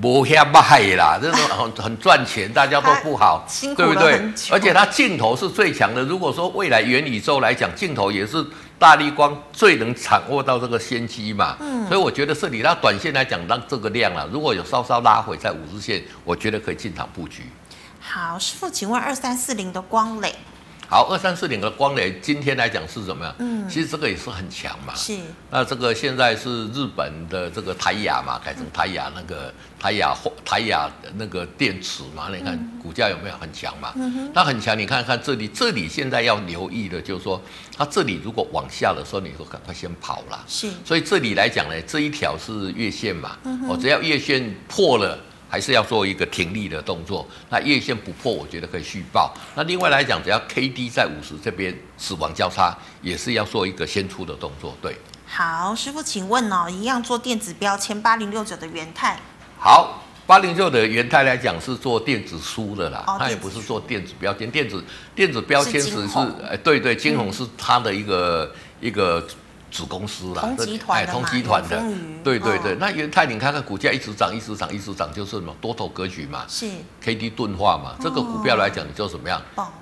[0.00, 3.44] 不遐卖啦，这种很 很赚钱，大家都不好，
[3.76, 4.20] 对不对？
[4.50, 6.02] 而且它镜头是最强的。
[6.02, 8.44] 如果说未来元宇宙来讲，镜头也是
[8.78, 11.56] 大立光最能掌握到这个先机嘛。
[11.60, 11.86] 嗯。
[11.88, 17.42] 所以我觉得这里它短线来讲，当这个量啊，如果有稍稍拉回在五日线，我觉得可以进场布局。
[18.12, 20.34] 好，师傅，请问二三四零的光磊。
[20.88, 23.32] 好，二三四零的光磊今天来讲是怎么样？
[23.38, 24.92] 嗯，其实这个也是很强嘛。
[24.96, 25.16] 是。
[25.48, 30.12] 那这个现在是日本的这个台亚嘛，改成台亚那个台亚
[30.44, 33.92] 台亚那个电池嘛，你看股价有没有很强嘛？
[33.94, 34.30] 嗯哼。
[34.34, 37.40] 那很强，你看看这里，这里现在要留意的就是说，
[37.78, 40.44] 它这里如果往下的时候，你就赶快先跑了。
[40.48, 40.68] 是。
[40.84, 43.38] 所以这里来讲呢，这一条是月线嘛。
[43.44, 43.68] 嗯哼。
[43.68, 45.16] 我只要月线破了。
[45.50, 49.34] 还是要做一个停利的动作，那月线不破，我觉得可以续报。
[49.56, 52.72] 那另外来讲，只要 K D 在五十这边死亡交叉，
[53.02, 54.76] 也是要做一个先出的动作。
[54.80, 54.96] 对，
[55.26, 59.18] 好，师傅，请问哦，一样做电子标签八零六九的元太。
[59.58, 64.84] 好，八零六的元太来讲是做电子书的啦，它、哦、也不是做电子标签，电子
[65.16, 69.26] 电子标签只是哎，对对，金红是它的一个、嗯、一个。
[69.70, 70.42] 子公司啦，
[70.88, 71.80] 哎，同集团的，
[72.24, 72.72] 对对对。
[72.72, 76.68] 哦、那元泰，你看看股价一直涨，一直涨，一直涨，就是什么多头格局嘛，是
[77.00, 78.00] K D 钝化嘛、哦。
[78.02, 79.40] 这个股票来讲，你就怎么样？
[79.54, 79.72] 爆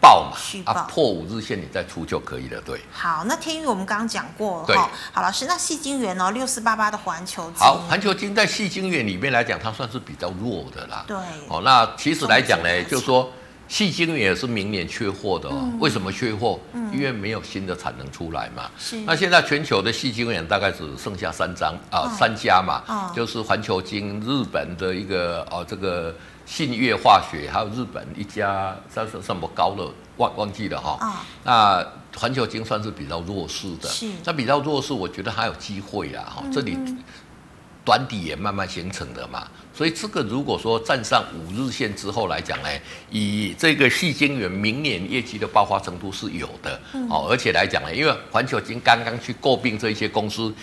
[0.00, 2.80] 爆嘛，啊，破五日线你再出就可以了，对。
[2.90, 4.76] 好，那天宇我们刚刚讲过了，对。
[4.76, 7.58] 好，老师，那矽晶圆哦，六四八八的环球金。
[7.58, 11.04] 好，环球金在矽晶圆里面来讲，它算是比较弱的啦。
[11.06, 11.16] 对。
[11.48, 13.30] 哦，那其实来讲呢，就是说。
[13.68, 16.60] 矽晶圆也是明年缺货的哦、嗯，为什么缺货？
[16.72, 18.70] 嗯，因为没有新的产能出来嘛。
[18.78, 18.96] 是。
[19.00, 31.24] 那现在全球的细晶圆大概只剩下三张啊、哦，三家嘛，哦、就是环球晶、日本的一个哦，这个信越化学，还有日本一家叫什什么高了，忘忘记了哈。
[31.42, 31.84] 那
[32.16, 33.88] 环球晶算是比较弱势的。
[33.88, 34.10] 是。
[34.24, 36.24] 那比较弱势，我觉得还有机会啊。
[36.36, 36.78] 哈、嗯，这里。
[37.86, 42.68] 短底也慢慢形成的嘛，所以这个如果说站上五日线之后来讲呢，
[43.10, 50.54] 以这个细晶圆明年业绩的爆发程度是有的，哦，而且来讲呢，因为环球金刚刚去诟病这一些公司，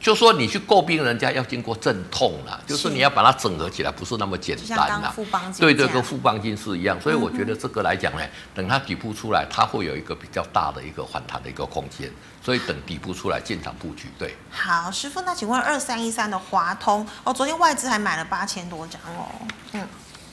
[0.00, 5.12] 就说你去诟病人家要经过阵痛啦，就是你要把它整合起来，不是那么简单啦。
[5.58, 8.22] 对，对，跟富邦金是一样，所以我觉得这个来讲呢，
[8.54, 12.10] 等它底部出来，它会有一个比较大的一个反弹的一个空间，
[12.42, 14.08] 所以等底部出来进场布局。
[14.18, 19.26] 对，好，师傅，那请问二三一三的华通哦，昨天外资还买了八千多张哦，
[19.72, 19.86] 嗯。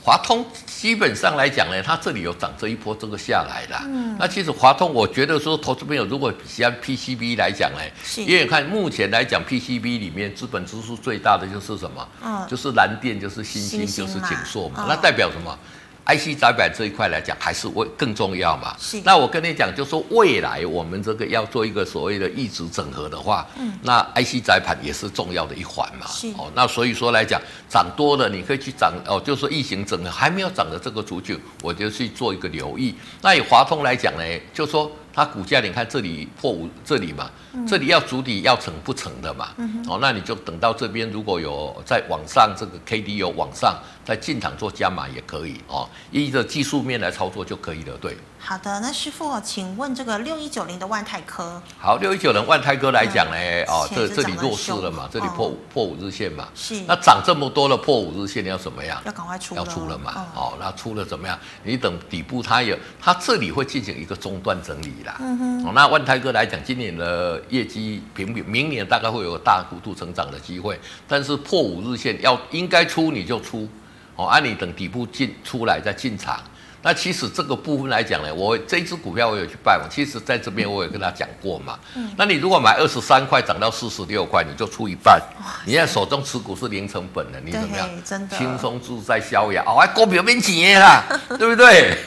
[0.06, 3.82] 华通基本上来讲呢，它这里有涨这一波，这个下来啦。
[3.86, 12.08] 嗯，那其实华通，我觉得说投资朋友如果喜欢 PCB 来讲呢，是因为看目前来讲 PCB 里面资本支出最大的就是什么？
[12.22, 14.86] 嗯，就是蓝电，就是新兴，就是景硕嘛。
[14.88, 15.58] 那代表什么
[16.06, 18.74] ？IC 载板这一块来讲，还是为更重要嘛？
[18.78, 19.00] 是。
[19.04, 26.06] 那我跟你讲，就说未来我们这个要做一个所谓的异质整合的话，嗯，那 IC 载板也是重要的一环嘛。
[26.08, 26.28] 是。
[26.38, 32.94] 哦，那所以说来讲，涨多了你可以去涨哦，就是说异形整合还没有涨的这个族群，我就去做一个留意。
[33.20, 34.22] 那以华通来讲呢，
[34.54, 34.90] 就说。
[35.16, 48.14] 它股价，你看这里破五，这里嘛，嗯、这里要主底要成不成的嘛，嗯、哦，那你就等到这边如果有在往上这个 K D 有往上，再进场做加码也可以哦，依着技术面来操作就可以了，对。
[48.48, 59.02] 好的，那师傅，请问这个六一九零的万泰科，好，六一九零万泰科来讲呢，嗯、哦，这这里弱势了嘛，这里破、哦、破五日线嘛，是，那涨这么多了，破五日线你要怎么样？
[59.04, 61.36] 要赶快出，要出了嘛，哦，哦，那出了怎么样？
[61.64, 70.78] 你等底部它有，它这里会进行一个中断整理啦，嗯哼，哦，那万泰科来讲，今年的业绩平平，明年大概会有个大幅度成长的机会，
[71.08, 73.68] 但是破五日线要应该出你就出，
[74.14, 76.40] 哦，按、啊、你等底部进出来再进场。
[76.86, 81.76] 那其实这个部分来讲呢，我这一支股票我有去拜访，其实在这边我也跟他讲过嘛。
[81.96, 82.08] 嗯。
[82.16, 85.20] 那你如果买二十三块涨到四十六块，你就出一半。
[85.64, 87.88] 你现在手中持股是零成本的，你怎么样？
[88.04, 88.36] 真的。
[88.38, 89.64] 轻松自在逍遥。
[89.66, 91.02] 哦，还股票变钱啦，
[91.36, 91.98] 对不对？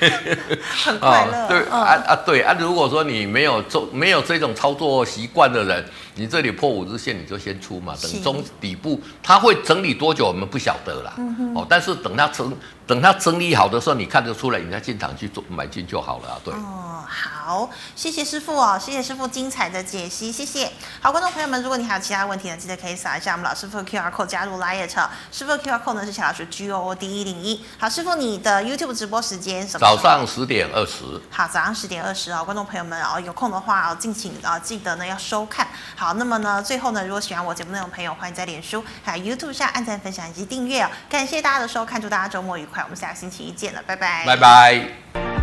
[0.85, 1.47] 很快乐。
[1.49, 2.55] 对啊啊对啊！
[2.57, 5.83] 如果说你没有做没有这种操作习惯的人，
[6.19, 11.13] 你这里破五日线你就先出嘛，等中底部它会整理多久我们不晓得啦。
[11.17, 11.55] 嗯哼。
[11.55, 12.53] 哦，但是等它整。
[12.89, 16.41] 等它整理好的时候，你看得出来，你再进场去做买进就好了啊。
[16.43, 20.71] 对，哦，好，谢谢师傅哦，谢谢师傅精彩的解析，谢谢。
[20.99, 25.07] 好，观众朋友们，如果你还有其他问题呢，记得可以扫一下我们老师傅的 QR code 加入 Line 车。
[25.31, 27.63] 师傅的 QR code 呢是小老师 G O O D 一零一。
[27.77, 29.79] 好，师傅你的 YouTube 直播时间什么？
[29.79, 31.03] 早上十点二十。
[31.29, 35.67] 好，早上十点二十哦，观众朋友们哦，有空的话哦，敬请啊记得呢要收看。
[35.95, 40.89] 好，好那么呢，最后呢，如果喜欢我节目内容的朋友，欢迎在脸书还有 YouTube 上按赞、分享以及订阅哦。
[41.07, 42.81] 感谢大家的收看，祝大家周末愉快。
[42.81, 44.25] 我们下个星期一见了，拜拜。
[44.25, 45.38] 拜拜。